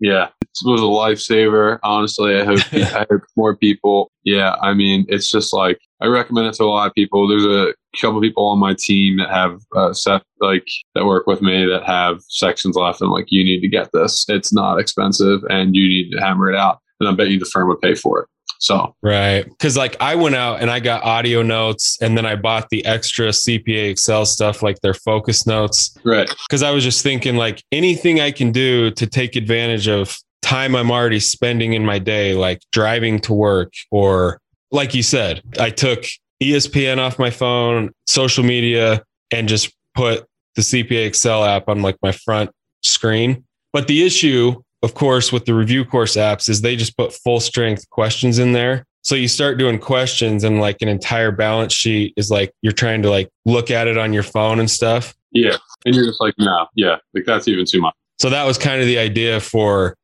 Yeah. 0.00 0.28
It 0.42 0.68
was 0.68 0.80
a 0.80 0.84
lifesaver. 0.84 1.78
Honestly, 1.82 2.36
I 2.40 2.44
hope, 2.44 2.60
I 2.72 3.06
hope 3.10 3.22
more 3.36 3.56
people. 3.56 4.10
Yeah. 4.24 4.56
I 4.60 4.74
mean, 4.74 5.06
it's 5.08 5.30
just 5.30 5.52
like, 5.52 5.78
I 6.00 6.06
recommend 6.06 6.48
it 6.48 6.54
to 6.54 6.64
a 6.64 6.66
lot 6.66 6.86
of 6.88 6.94
people. 6.94 7.26
There's 7.28 7.44
a 7.46 7.72
couple 8.00 8.20
people 8.20 8.46
on 8.46 8.58
my 8.58 8.74
team 8.78 9.18
that 9.18 9.30
have 9.30 9.60
uh, 9.76 9.92
set 9.92 10.22
like 10.40 10.66
that 10.94 11.04
work 11.04 11.26
with 11.26 11.42
me 11.42 11.66
that 11.66 11.84
have 11.84 12.22
sections 12.28 12.76
left. 12.76 13.00
I'm 13.00 13.10
like, 13.10 13.26
you 13.30 13.44
need 13.44 13.60
to 13.60 13.68
get 13.68 13.90
this. 13.92 14.24
It's 14.28 14.52
not 14.52 14.78
expensive, 14.78 15.40
and 15.48 15.74
you 15.74 15.88
need 15.88 16.10
to 16.12 16.18
hammer 16.18 16.50
it 16.50 16.56
out. 16.56 16.80
And 17.00 17.08
I 17.08 17.12
bet 17.12 17.28
you 17.28 17.38
the 17.38 17.46
firm 17.46 17.68
would 17.68 17.80
pay 17.80 17.94
for 17.94 18.22
it. 18.22 18.28
So 18.62 18.94
Right. 19.02 19.44
Cause 19.58 19.76
like 19.76 19.96
I 20.00 20.14
went 20.14 20.36
out 20.36 20.60
and 20.60 20.70
I 20.70 20.78
got 20.78 21.02
audio 21.02 21.42
notes 21.42 21.98
and 22.00 22.16
then 22.16 22.24
I 22.24 22.36
bought 22.36 22.68
the 22.70 22.84
extra 22.84 23.30
CPA 23.30 23.90
Excel 23.90 24.24
stuff, 24.24 24.62
like 24.62 24.80
their 24.82 24.94
focus 24.94 25.48
notes. 25.48 25.96
right, 26.04 26.32
Cause 26.48 26.62
I 26.62 26.70
was 26.70 26.84
just 26.84 27.02
thinking 27.02 27.34
like 27.34 27.64
anything 27.72 28.20
I 28.20 28.30
can 28.30 28.52
do 28.52 28.92
to 28.92 29.06
take 29.06 29.34
advantage 29.34 29.88
of 29.88 30.16
time 30.42 30.76
I'm 30.76 30.92
already 30.92 31.18
spending 31.18 31.72
in 31.72 31.84
my 31.84 31.98
day, 31.98 32.34
like 32.34 32.60
driving 32.70 33.18
to 33.22 33.32
work 33.32 33.72
or 33.90 34.38
like 34.70 34.94
you 34.94 35.02
said, 35.02 35.42
I 35.58 35.70
took 35.70 36.04
ESPN 36.42 36.98
off 36.98 37.18
my 37.18 37.30
phone, 37.30 37.90
social 38.06 38.44
media, 38.44 39.02
and 39.32 39.48
just 39.48 39.74
put 39.94 40.26
the 40.54 40.62
CPA 40.62 41.06
Excel 41.06 41.44
app 41.44 41.68
on 41.68 41.82
like 41.82 41.96
my 42.02 42.12
front 42.12 42.50
screen. 42.82 43.44
But 43.72 43.88
the 43.88 44.04
issue, 44.04 44.60
of 44.82 44.94
course, 44.94 45.32
with 45.32 45.44
the 45.46 45.54
review 45.54 45.84
course 45.84 46.16
apps 46.16 46.48
is 46.48 46.60
they 46.60 46.76
just 46.76 46.96
put 46.96 47.12
full 47.12 47.40
strength 47.40 47.88
questions 47.90 48.38
in 48.38 48.52
there. 48.52 48.84
So 49.02 49.14
you 49.14 49.28
start 49.28 49.58
doing 49.58 49.78
questions 49.78 50.44
and 50.44 50.60
like 50.60 50.80
an 50.80 50.88
entire 50.88 51.32
balance 51.32 51.72
sheet 51.72 52.14
is 52.16 52.30
like 52.30 52.52
you're 52.62 52.72
trying 52.72 53.02
to 53.02 53.10
like 53.10 53.28
look 53.44 53.70
at 53.70 53.88
it 53.88 53.98
on 53.98 54.12
your 54.12 54.22
phone 54.22 54.60
and 54.60 54.70
stuff. 54.70 55.14
yeah. 55.32 55.56
And 55.84 55.94
you're 55.94 56.06
just 56.06 56.20
like, 56.20 56.34
no, 56.38 56.66
yeah, 56.76 56.98
like 57.12 57.24
that's 57.24 57.48
even 57.48 57.64
too 57.66 57.80
much. 57.80 57.94
So 58.20 58.30
that 58.30 58.44
was 58.44 58.56
kind 58.56 58.80
of 58.80 58.86
the 58.86 58.98
idea 58.98 59.40
for 59.40 59.96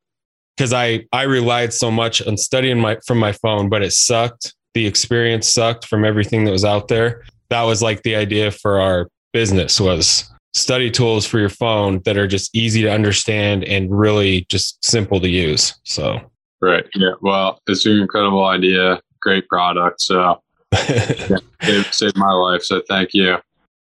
because 0.57 0.73
I 0.73 1.05
I 1.13 1.23
relied 1.23 1.71
so 1.71 1.89
much 1.89 2.21
on 2.25 2.35
studying 2.35 2.79
my 2.79 2.97
from 3.07 3.17
my 3.17 3.31
phone, 3.31 3.69
but 3.69 3.81
it 3.81 3.93
sucked. 3.93 4.53
The 4.73 4.85
experience 4.85 5.47
sucked 5.47 5.85
from 5.87 6.05
everything 6.05 6.45
that 6.45 6.51
was 6.51 6.65
out 6.65 6.87
there. 6.87 7.23
That 7.49 7.63
was 7.63 7.81
like 7.81 8.03
the 8.03 8.15
idea 8.15 8.51
for 8.51 8.79
our 8.79 9.09
business 9.33 9.79
was 9.79 10.29
study 10.53 10.89
tools 10.89 11.25
for 11.25 11.39
your 11.39 11.49
phone 11.49 12.01
that 12.05 12.17
are 12.17 12.27
just 12.27 12.55
easy 12.55 12.81
to 12.81 12.91
understand 12.91 13.63
and 13.63 13.89
really 13.91 14.45
just 14.49 14.83
simple 14.83 15.19
to 15.21 15.29
use. 15.29 15.75
So 15.83 16.19
Right. 16.61 16.85
Yeah. 16.93 17.11
Well, 17.21 17.61
it's 17.67 17.85
an 17.85 17.99
incredible 17.99 18.45
idea. 18.45 19.01
Great 19.21 19.47
product. 19.47 20.01
So 20.01 20.41
it 20.71 21.93
saved 21.93 22.17
my 22.17 22.31
life. 22.31 22.63
So 22.63 22.81
thank 22.87 23.13
you. 23.13 23.37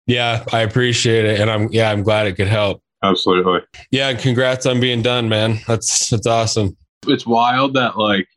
yeah, 0.07 0.45
I 0.53 0.61
appreciate 0.61 1.25
it. 1.25 1.41
And 1.41 1.51
I'm 1.51 1.69
yeah, 1.73 1.91
I'm 1.91 2.03
glad 2.03 2.27
it 2.27 2.35
could 2.35 2.49
help. 2.49 2.81
Absolutely. 3.03 3.61
Yeah, 3.91 4.11
and 4.11 4.19
congrats 4.19 4.67
on 4.67 4.79
being 4.81 5.03
done, 5.03 5.29
man. 5.29 5.59
That's 5.67 6.11
that's 6.11 6.27
awesome. 6.27 6.77
It's 7.07 7.27
wild 7.27 7.75
that 7.75 7.99
like 7.99 8.29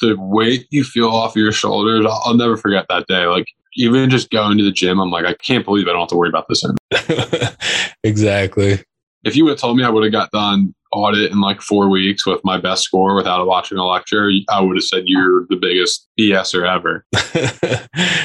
the 0.00 0.16
weight 0.18 0.66
you 0.70 0.84
feel 0.84 1.08
off 1.08 1.36
your 1.36 1.52
shoulders. 1.52 2.04
I'll, 2.06 2.22
I'll 2.24 2.34
never 2.34 2.56
forget 2.56 2.86
that 2.88 3.06
day. 3.06 3.26
Like 3.26 3.46
even 3.76 4.10
just 4.10 4.30
going 4.30 4.58
to 4.58 4.64
the 4.64 4.72
gym, 4.72 5.00
I'm 5.00 5.10
like, 5.10 5.26
I 5.26 5.34
can't 5.34 5.64
believe 5.64 5.88
I 5.88 5.92
don't 5.92 6.00
have 6.00 6.08
to 6.08 6.16
worry 6.16 6.28
about 6.28 6.46
this 6.48 6.64
anymore. 6.64 7.50
exactly. 8.04 8.82
If 9.24 9.36
you 9.36 9.44
would 9.44 9.52
have 9.52 9.58
told 9.58 9.76
me 9.76 9.84
I 9.84 9.88
would 9.88 10.04
have 10.04 10.12
got 10.12 10.30
done 10.30 10.74
audit 10.92 11.32
in 11.32 11.40
like 11.40 11.60
four 11.60 11.88
weeks 11.88 12.26
with 12.26 12.40
my 12.44 12.58
best 12.58 12.82
score 12.82 13.14
without 13.14 13.46
watching 13.46 13.78
a 13.78 13.84
lecture, 13.84 14.30
I 14.48 14.60
would 14.60 14.76
have 14.76 14.84
said 14.84 15.04
you're 15.06 15.46
the 15.48 15.56
biggest 15.56 16.08
BSer 16.18 16.68
ever. 16.68 17.04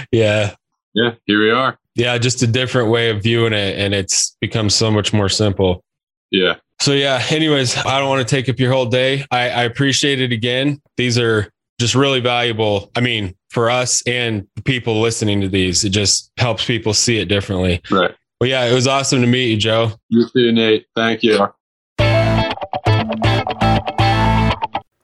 yeah. 0.12 0.55
Yeah, 0.93 1.12
here 1.25 1.41
we 1.41 1.51
are. 1.51 1.77
Yeah, 1.95 2.17
just 2.17 2.41
a 2.43 2.47
different 2.47 2.89
way 2.89 3.10
of 3.10 3.23
viewing 3.23 3.53
it 3.53 3.77
and 3.77 3.93
it's 3.93 4.36
become 4.41 4.69
so 4.69 4.91
much 4.91 5.13
more 5.13 5.29
simple. 5.29 5.84
Yeah. 6.32 6.55
So 6.82 6.93
yeah, 6.93 7.21
anyways, 7.29 7.77
I 7.77 7.99
don't 7.99 8.10
want 8.10 8.25
to 8.27 8.36
take 8.36 8.47
up 8.47 8.60
your 8.60 8.71
whole 8.71 8.86
day. 8.86 9.25
I, 9.32 9.49
I 9.49 9.63
appreciate 9.63 10.21
it 10.21 10.32
again. 10.32 10.82
These 10.95 11.17
are 11.17 11.51
just 11.80 11.96
really 11.96 12.20
valuable. 12.20 12.92
I 12.96 13.02
mean, 13.02 13.36
for 13.50 13.70
us 13.70 14.04
and 14.06 14.46
people 14.65 15.00
listening 15.00 15.42
to 15.42 15.48
these, 15.48 15.84
it 15.86 15.89
just 15.89 16.32
helps 16.38 16.65
people 16.65 16.94
see 16.94 17.18
it 17.18 17.26
differently. 17.26 17.82
Right. 17.89 18.13
But 18.39 18.50
yeah, 18.50 18.65
it 18.65 18.74
was 18.74 18.86
awesome 18.86 19.22
to 19.22 19.28
meet 19.28 19.50
you, 19.50 19.58
Joe. 19.58 19.94
You 20.10 20.28
too, 20.30 20.52
Nate. 20.52 20.86
Thank 20.96 21.24
you. 21.24 21.39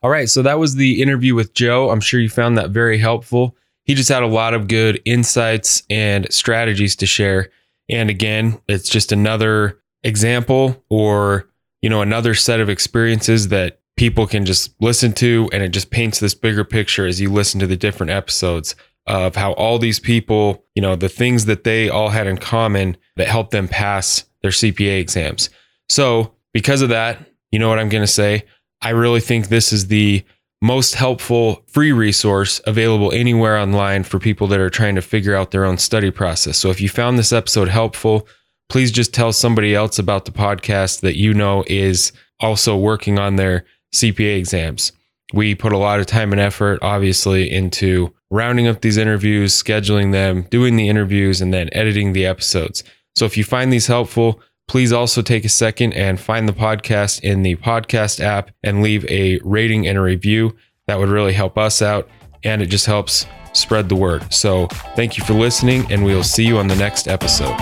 All 0.04 0.12
right, 0.12 0.30
so 0.30 0.44
that 0.44 0.60
was 0.60 0.76
the 0.76 1.02
interview 1.02 1.34
with 1.34 1.54
Joe. 1.56 1.90
I'm 1.90 2.00
sure 2.00 2.20
you 2.20 2.30
found 2.30 2.58
that 2.58 2.70
very 2.70 3.00
helpful. 3.00 3.56
He 3.86 3.96
just 3.96 4.10
had 4.10 4.22
a 4.22 4.28
lot 4.28 4.54
of 4.54 4.68
good 4.68 5.02
insights 5.04 5.82
and 5.90 6.32
strategies 6.32 6.96
to 6.98 7.08
share. 7.08 7.50
And 7.90 8.10
again, 8.10 8.60
it's 8.68 8.90
just 8.90 9.12
another 9.12 9.82
example 10.04 10.84
or, 10.90 11.50
you 11.82 11.90
know, 11.90 12.02
another 12.02 12.36
set 12.36 12.60
of 12.60 12.70
experiences 12.70 13.48
that 13.48 13.80
people 13.97 14.27
can 14.27 14.45
just 14.45 14.73
listen 14.81 15.13
to 15.13 15.49
and 15.53 15.63
it 15.63 15.69
just 15.69 15.89
paints 15.89 16.19
this 16.19 16.34
bigger 16.34 16.63
picture 16.63 17.05
as 17.05 17.21
you 17.21 17.31
listen 17.31 17.60
to 17.60 17.67
the 17.67 17.77
different 17.77 18.12
episodes 18.12 18.75
of 19.08 19.36
how 19.36 19.53
all 19.53 19.77
these 19.77 19.99
people, 19.99 20.63
you 20.73 20.81
know, 20.81 20.95
the 20.95 21.10
things 21.10 21.45
that 21.45 21.63
they 21.63 21.89
all 21.89 22.10
had 22.10 22.27
in 22.27 22.38
common 22.38 22.97
that 23.15 23.27
helped 23.27 23.51
them 23.51 23.67
pass 23.67 24.25
their 24.41 24.51
CPA 24.51 24.99
exams. 24.99 25.49
So, 25.89 26.34
because 26.53 26.81
of 26.81 26.89
that, 26.89 27.19
you 27.51 27.60
know 27.60 27.69
what 27.69 27.79
I'm 27.79 27.89
going 27.89 28.03
to 28.03 28.08
say? 28.08 28.45
I 28.81 28.89
really 28.89 29.19
think 29.19 29.47
this 29.47 29.71
is 29.71 29.88
the 29.88 30.23
most 30.62 30.95
helpful 30.95 31.63
free 31.67 31.91
resource 31.91 32.62
available 32.65 33.12
anywhere 33.12 33.58
online 33.58 34.03
for 34.03 34.19
people 34.19 34.47
that 34.47 34.60
are 34.60 34.69
trying 34.69 34.95
to 34.95 35.01
figure 35.01 35.36
out 35.36 35.51
their 35.51 35.65
own 35.65 35.77
study 35.77 36.12
process. 36.12 36.58
So 36.58 36.69
if 36.69 36.81
you 36.81 36.89
found 36.89 37.19
this 37.19 37.34
episode 37.34 37.67
helpful, 37.67 38.27
please 38.69 38.91
just 38.91 39.13
tell 39.13 39.31
somebody 39.31 39.75
else 39.75 39.99
about 39.99 40.25
the 40.25 40.31
podcast 40.31 41.01
that 41.01 41.17
you 41.17 41.34
know 41.34 41.63
is 41.67 42.12
also 42.39 42.75
working 42.75 43.19
on 43.19 43.36
their 43.36 43.65
CPA 43.95 44.38
exams. 44.38 44.91
We 45.34 45.55
put 45.55 45.73
a 45.73 45.77
lot 45.77 45.99
of 45.99 46.05
time 46.05 46.31
and 46.31 46.41
effort, 46.41 46.79
obviously, 46.81 47.51
into 47.51 48.13
rounding 48.29 48.67
up 48.67 48.81
these 48.81 48.97
interviews, 48.97 49.62
scheduling 49.62 50.12
them, 50.12 50.43
doing 50.51 50.75
the 50.75 50.88
interviews, 50.88 51.41
and 51.41 51.53
then 51.53 51.69
editing 51.71 52.13
the 52.13 52.25
episodes. 52.25 52.84
So 53.15 53.25
if 53.25 53.38
you 53.38 53.43
find 53.43 53.73
these 53.73 53.88
helpful, 53.88 54.41
Please 54.67 54.91
also 54.91 55.21
take 55.21 55.45
a 55.45 55.49
second 55.49 55.93
and 55.93 56.19
find 56.19 56.47
the 56.49 56.53
podcast 56.53 57.21
in 57.21 57.43
the 57.43 57.55
podcast 57.58 58.19
app 58.19 58.51
and 58.63 58.81
leave 58.81 59.05
a 59.10 59.39
rating 59.43 59.88
and 59.88 59.97
a 59.97 60.01
review. 60.01 60.55
That 60.88 60.99
would 60.99 61.10
really 61.10 61.34
help 61.34 61.58
us 61.58 61.81
out 61.81 62.10
and 62.43 62.62
it 62.62 62.67
just 62.67 62.86
helps 62.86 63.25
spread 63.53 63.89
the 63.89 63.95
word. 63.95 64.31
So, 64.34 64.67
thank 64.95 65.17
you 65.17 65.23
for 65.23 65.34
listening, 65.34 65.91
and 65.91 66.03
we'll 66.03 66.23
see 66.23 66.45
you 66.45 66.58
on 66.58 66.67
the 66.67 66.75
next 66.75 67.08
episode. 67.08 67.55